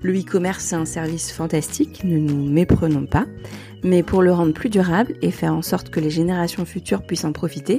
Le 0.04 0.12
e-commerce, 0.12 0.62
c'est 0.62 0.76
un 0.76 0.84
service 0.84 1.32
fantastique, 1.32 2.04
ne 2.04 2.18
nous 2.18 2.44
méprenons 2.50 3.06
pas, 3.06 3.24
mais 3.82 4.02
pour 4.02 4.20
le 4.20 4.34
rendre 4.34 4.52
plus 4.52 4.68
durable 4.68 5.14
et 5.22 5.30
faire 5.30 5.54
en 5.54 5.62
sorte 5.62 5.88
que 5.88 5.98
les 5.98 6.10
générations 6.10 6.66
futures 6.66 7.06
puissent 7.06 7.24
en 7.24 7.32
profiter, 7.32 7.78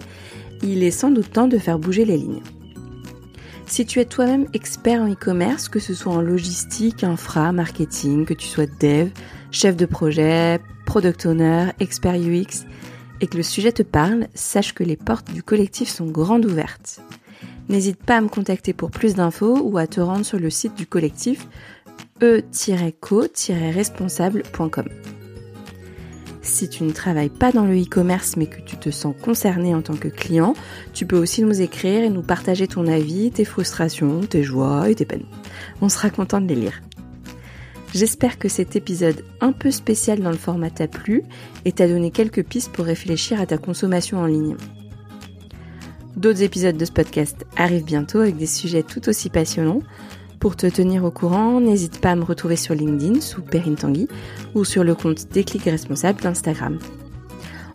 il 0.63 0.81
est 0.81 0.89
sans 0.89 1.11
doute 1.11 1.31
temps 1.31 1.47
de 1.47 1.59
faire 1.59 1.77
bouger 1.77 2.03
les 2.03 2.17
lignes. 2.17 2.41
Si 3.67 3.85
tu 3.85 3.99
es 3.99 4.05
toi-même 4.05 4.47
expert 4.53 5.03
en 5.03 5.11
e-commerce, 5.11 5.69
que 5.69 5.77
ce 5.77 5.93
soit 5.93 6.13
en 6.13 6.21
logistique, 6.21 7.03
infra, 7.03 7.51
marketing, 7.51 8.25
que 8.25 8.33
tu 8.33 8.47
sois 8.47 8.65
dev, 8.65 9.11
chef 9.51 9.75
de 9.75 9.85
projet, 9.85 10.59
product 10.87 11.27
owner, 11.27 11.67
expert 11.79 12.15
UX, 12.15 12.65
et 13.21 13.27
que 13.27 13.37
le 13.37 13.43
sujet 13.43 13.71
te 13.71 13.83
parle, 13.83 14.29
sache 14.33 14.73
que 14.73 14.83
les 14.83 14.97
portes 14.97 15.31
du 15.31 15.43
collectif 15.43 15.89
sont 15.89 16.07
grandes 16.07 16.45
ouvertes. 16.45 17.01
N'hésite 17.69 18.03
pas 18.03 18.17
à 18.17 18.21
me 18.21 18.29
contacter 18.29 18.73
pour 18.73 18.89
plus 18.89 19.13
d'infos 19.13 19.59
ou 19.63 19.77
à 19.77 19.85
te 19.85 19.99
rendre 19.99 20.25
sur 20.25 20.39
le 20.39 20.49
site 20.49 20.75
du 20.75 20.87
collectif 20.87 21.47
e-co-responsable.com. 22.21 24.85
Si 26.41 26.69
tu 26.69 26.83
ne 26.83 26.91
travailles 26.91 27.27
pas 27.27 27.51
dans 27.51 27.65
le 27.65 27.77
e-commerce 27.81 28.37
mais 28.37 28.45
que 28.45 28.61
tu 28.61 28.77
te 28.77 28.89
sens 28.89 29.13
concerné 29.21 29.75
en 29.75 29.81
tant 29.81 29.97
que 29.97 30.07
client, 30.07 30.53
tu 30.93 31.05
peux 31.05 31.17
aussi 31.17 31.41
nous 31.41 31.61
écrire 31.61 32.03
et 32.03 32.09
nous 32.09 32.21
partager 32.21 32.67
ton 32.67 32.87
avis, 32.87 33.31
tes 33.31 33.43
frustrations, 33.43 34.21
tes 34.21 34.43
joies 34.43 34.89
et 34.89 34.95
tes 34.95 35.03
peines. 35.03 35.25
On 35.81 35.89
sera 35.89 36.09
content 36.09 36.39
de 36.39 36.47
les 36.47 36.55
lire. 36.55 36.81
J'espère 37.93 38.39
que 38.39 38.47
cet 38.47 38.77
épisode 38.77 39.25
un 39.41 39.51
peu 39.51 39.71
spécial 39.71 40.21
dans 40.21 40.31
le 40.31 40.37
format 40.37 40.69
t'a 40.69 40.87
plu 40.87 41.23
et 41.65 41.73
t'a 41.73 41.87
donné 41.87 42.11
quelques 42.11 42.43
pistes 42.43 42.71
pour 42.71 42.85
réfléchir 42.85 43.41
à 43.41 43.45
ta 43.45 43.57
consommation 43.57 44.19
en 44.19 44.25
ligne. 44.25 44.55
D'autres 46.15 46.43
épisodes 46.43 46.77
de 46.77 46.85
ce 46.85 46.93
podcast 46.93 47.45
arrivent 47.57 47.83
bientôt 47.83 48.19
avec 48.19 48.37
des 48.37 48.45
sujets 48.45 48.83
tout 48.83 49.09
aussi 49.09 49.29
passionnants. 49.29 49.81
Pour 50.45 50.55
te 50.55 50.67
tenir 50.67 51.03
au 51.03 51.09
courant, 51.09 51.59
n'hésite 51.59 51.99
pas 51.99 52.11
à 52.11 52.15
me 52.15 52.23
retrouver 52.23 52.55
sur 52.55 52.75
LinkedIn 52.75 53.19
sous 53.19 53.41
Perrine 53.41 53.73
Tanguy 53.73 54.07
ou 54.53 54.63
sur 54.63 54.83
le 54.83 54.93
compte 54.93 55.27
Déclic 55.31 55.63
Responsable 55.63 56.21
d'Instagram. 56.21 56.77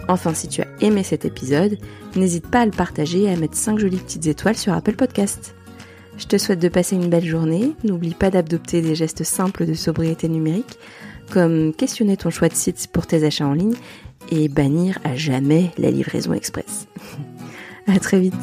Enfin, 0.07 0.35
si 0.35 0.47
tu 0.47 0.63
as 0.63 0.69
aimé 0.81 1.03
cet 1.03 1.25
épisode, 1.25 1.79
n'hésite 2.15 2.47
pas 2.47 2.61
à 2.61 2.65
le 2.65 2.71
partager 2.71 3.23
et 3.23 3.29
à 3.29 3.35
mettre 3.35 3.57
5 3.57 3.81
jolies 3.81 3.97
petites 3.97 4.29
étoiles 4.29 4.57
sur 4.57 4.73
Apple 4.73 4.95
Podcast. 4.95 5.57
Je 6.17 6.27
te 6.27 6.39
souhaite 6.39 6.61
de 6.61 6.69
passer 6.69 6.95
une 6.95 7.11
belle 7.11 7.27
journée. 7.27 7.73
N'oublie 7.83 8.15
pas 8.15 8.31
d'adopter 8.31 8.83
des 8.83 8.95
gestes 8.95 9.25
simples 9.25 9.67
de 9.67 9.75
sobriété 9.75 10.29
numérique, 10.29 10.79
comme 11.33 11.75
questionner 11.75 12.17
ton 12.17 12.31
choix 12.31 12.49
de 12.49 12.55
site 12.55 12.89
pour 12.93 13.09
tes 13.09 13.25
achats 13.25 13.49
en 13.49 13.53
ligne 13.53 13.75
et 14.31 14.49
bannir 14.49 15.01
à 15.03 15.17
jamais 15.17 15.73
la 15.77 15.91
livraison 15.91 16.35
express. 16.35 16.87
à 17.89 17.99
très 17.99 18.21
vite. 18.21 18.35